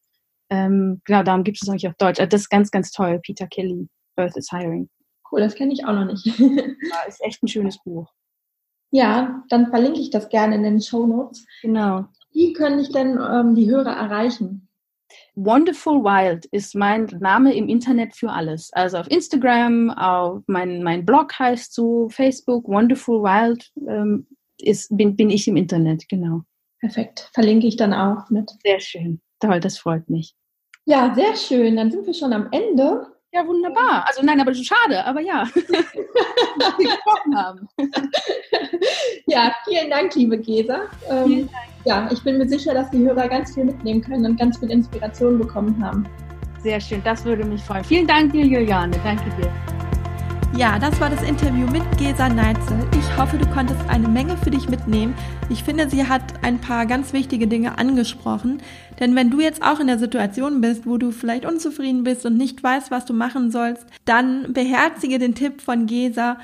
Ähm, 0.51 1.01
genau, 1.05 1.23
darum 1.23 1.45
gibt 1.45 1.59
es 1.59 1.63
es 1.63 1.69
auch 1.69 1.89
auf 1.89 1.97
Deutsch. 1.97 2.19
Also 2.19 2.29
das 2.29 2.43
ist 2.43 2.51
ganz, 2.51 2.71
ganz 2.71 2.91
toll, 2.91 3.21
Peter 3.25 3.47
Kelly, 3.47 3.89
Earth 4.17 4.37
is 4.37 4.51
Hiring. 4.51 4.89
Cool, 5.31 5.41
das 5.41 5.55
kenne 5.55 5.73
ich 5.73 5.85
auch 5.85 5.93
noch 5.93 6.07
nicht. 6.07 6.27
ja, 6.27 6.37
ist 7.09 7.23
echt 7.23 7.43
ein 7.43 7.49
schönes 7.49 7.79
Buch. 7.85 8.11
Ja, 8.91 9.45
dann 9.49 9.69
verlinke 9.69 10.01
ich 10.01 10.11
das 10.11 10.29
gerne 10.29 10.57
in 10.57 10.65
den 10.65 10.81
Show 10.81 11.07
Notes. 11.07 11.47
Genau. 11.63 12.07
Wie 12.33 12.53
können 12.53 12.81
ich 12.81 12.91
denn 12.91 13.19
ähm, 13.19 13.55
die 13.55 13.71
Hörer 13.71 13.93
erreichen? 13.93 14.69
Wonderful 15.35 16.03
Wild 16.03 16.47
ist 16.47 16.75
mein 16.75 17.07
Name 17.21 17.55
im 17.55 17.69
Internet 17.69 18.15
für 18.15 18.31
alles. 18.31 18.73
Also 18.73 18.99
auf 18.99 19.11
Instagram, 19.11 19.91
auf 19.91 20.43
mein, 20.47 20.83
mein 20.83 21.05
Blog 21.05 21.39
heißt 21.39 21.73
so, 21.73 22.09
Facebook, 22.09 22.69
Wonderful 22.69 23.23
Wild 23.23 23.71
ähm, 23.89 24.27
ist, 24.61 24.97
bin, 24.97 25.17
bin 25.17 25.31
ich 25.31 25.49
im 25.49 25.57
Internet, 25.57 26.09
genau. 26.09 26.43
Perfekt. 26.81 27.31
Verlinke 27.35 27.67
ich 27.67 27.77
dann 27.77 27.93
auch 27.93 28.31
mit. 28.31 28.51
Sehr 28.65 28.81
schön. 28.81 29.21
Toll, 29.41 29.61
das 29.61 29.79
freut 29.79 30.09
mich. 30.09 30.35
Ja, 30.85 31.15
sehr 31.15 31.37
schön. 31.37 31.77
Dann 31.77 31.91
sind 31.91 32.07
wir 32.07 32.15
schon 32.15 32.33
am 32.33 32.49
Ende. 32.51 33.07
Ja, 33.33 33.47
wunderbar. 33.47 34.05
Also 34.09 34.23
nein, 34.23 34.41
aber 34.41 34.53
schade, 34.55 35.05
aber 35.05 35.21
ja. 35.21 35.47
wir 35.55 36.87
gesprochen 36.87 37.37
haben. 37.37 37.69
ja, 39.27 39.55
vielen 39.65 39.89
Dank, 39.89 40.15
liebe 40.17 40.37
Gesa. 40.37 40.89
Ähm, 41.09 41.27
vielen 41.27 41.51
Dank. 41.51 41.71
Ja, 41.85 42.09
ich 42.13 42.23
bin 42.25 42.39
mir 42.39 42.49
sicher, 42.49 42.75
dass 42.75 42.91
die 42.91 42.99
Hörer 42.99 43.29
ganz 43.29 43.55
viel 43.55 43.65
mitnehmen 43.65 44.03
können 44.03 44.27
und 44.27 44.39
ganz 44.39 44.59
viel 44.59 44.71
Inspiration 44.71 45.39
bekommen 45.39 45.83
haben. 45.85 46.07
Sehr 46.63 46.81
schön, 46.81 47.03
das 47.05 47.25
würde 47.25 47.45
mich 47.45 47.63
freuen. 47.63 47.85
Vielen 47.85 48.07
Dank 48.07 48.33
dir, 48.33 48.45
Juliane. 48.45 48.95
Danke 49.05 49.25
dir. 49.41 49.51
Ja, 50.57 50.79
das 50.79 51.01
war 51.01 51.09
das 51.09 51.23
Interview 51.23 51.67
mit 51.69 51.83
Gesa 51.97 52.29
Neitzel. 52.29 52.87
Ich 52.99 53.17
hoffe, 53.17 53.39
du 53.39 53.47
konntest 53.47 53.81
eine 53.89 54.09
Menge 54.09 54.37
für 54.37 54.51
dich 54.51 54.69
mitnehmen. 54.69 55.15
Ich 55.49 55.63
finde, 55.63 55.89
sie 55.89 56.07
hat 56.07 56.23
ein 56.43 56.61
paar 56.61 56.87
ganz 56.87 57.13
wichtige 57.13 57.47
Dinge 57.47 57.79
angesprochen. 57.79 58.61
Denn 58.99 59.15
wenn 59.15 59.31
du 59.31 59.41
jetzt 59.41 59.63
auch 59.63 59.79
in 59.79 59.87
der 59.87 59.99
Situation 59.99 60.61
bist, 60.61 60.87
wo 60.87 60.99
du 60.99 61.13
vielleicht 61.13 61.47
unzufrieden 61.47 62.03
bist 62.03 62.27
und 62.27 62.37
nicht 62.37 62.63
weißt, 62.63 62.91
was 62.91 63.05
du 63.05 63.15
machen 63.15 63.51
sollst, 63.51 63.87
dann 64.05 64.53
beherzige 64.53 65.19
den 65.19 65.35
Tipp 65.35 65.63
von 65.63 65.87
Gesa. 65.87 66.37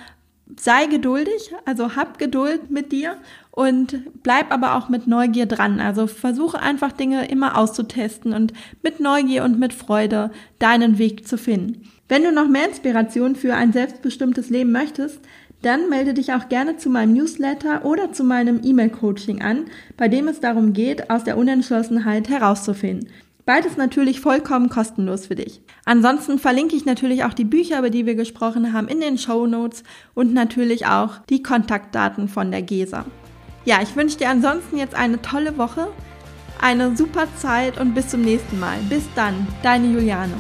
Sei 0.57 0.87
geduldig, 0.87 1.53
also 1.65 1.97
hab 1.97 2.19
Geduld 2.19 2.71
mit 2.71 2.93
dir 2.93 3.17
und 3.51 4.01
bleib 4.23 4.53
aber 4.53 4.77
auch 4.77 4.89
mit 4.89 5.09
Neugier 5.09 5.47
dran. 5.47 5.81
Also 5.81 6.07
versuche 6.07 6.63
einfach 6.63 6.93
Dinge 6.93 7.27
immer 7.27 7.59
auszutesten 7.59 8.33
und 8.33 8.53
mit 8.83 9.01
Neugier 9.01 9.43
und 9.43 9.59
mit 9.59 9.75
Freude 9.75 10.31
deinen 10.61 10.99
Weg 10.99 11.27
zu 11.27 11.37
finden. 11.37 11.83
Wenn 12.09 12.23
du 12.23 12.31
noch 12.31 12.49
mehr 12.49 12.69
Inspiration 12.69 13.35
für 13.35 13.55
ein 13.55 13.73
selbstbestimmtes 13.73 14.49
Leben 14.49 14.71
möchtest, 14.71 15.21
dann 15.63 15.89
melde 15.89 16.15
dich 16.15 16.33
auch 16.33 16.49
gerne 16.49 16.77
zu 16.77 16.89
meinem 16.89 17.15
Newsletter 17.15 17.85
oder 17.85 18.13
zu 18.13 18.23
meinem 18.23 18.61
E-Mail-Coaching 18.63 19.43
an, 19.43 19.65
bei 19.97 20.07
dem 20.07 20.29
es 20.29 20.39
darum 20.39 20.73
geht, 20.73 21.11
aus 21.11 21.25
der 21.25 21.37
Unentschlossenheit 21.37 22.29
herauszufinden. 22.29 23.09
Beides 23.45 23.77
natürlich 23.77 24.21
vollkommen 24.21 24.69
kostenlos 24.69 25.27
für 25.27 25.35
dich. 25.35 25.61
Ansonsten 25.85 26.39
verlinke 26.39 26.77
ich 26.77 26.85
natürlich 26.85 27.25
auch 27.25 27.33
die 27.33 27.45
Bücher, 27.45 27.79
über 27.79 27.91
die 27.91 28.07
wir 28.07 28.15
gesprochen 28.15 28.73
haben, 28.73 28.89
in 28.89 29.01
den 29.01 29.19
Show 29.19 29.47
Notes 29.47 29.83
und 30.15 30.35
natürlich 30.35 30.87
auch 30.87 31.19
die 31.31 31.43
Kontaktdaten 31.43 32.29
von 32.29 32.51
der 32.51 32.63
GESA. 32.63 33.05
Ja, 33.65 33.81
ich 33.83 33.97
wünsche 33.97 34.19
dir 34.19 34.31
ansonsten 34.31 34.79
jetzt 34.79 34.95
eine 34.95 35.23
tolle 35.23 35.59
Woche, 35.59 35.89
eine 36.61 36.97
super 36.97 37.27
Zeit 37.37 37.81
und 37.81 37.95
bis 37.95 38.09
zum 38.09 38.23
nächsten 38.23 38.61
Mal. 38.61 38.79
Bis 38.89 39.03
dann, 39.15 39.47
deine 39.63 39.89
Juliane. 39.89 40.35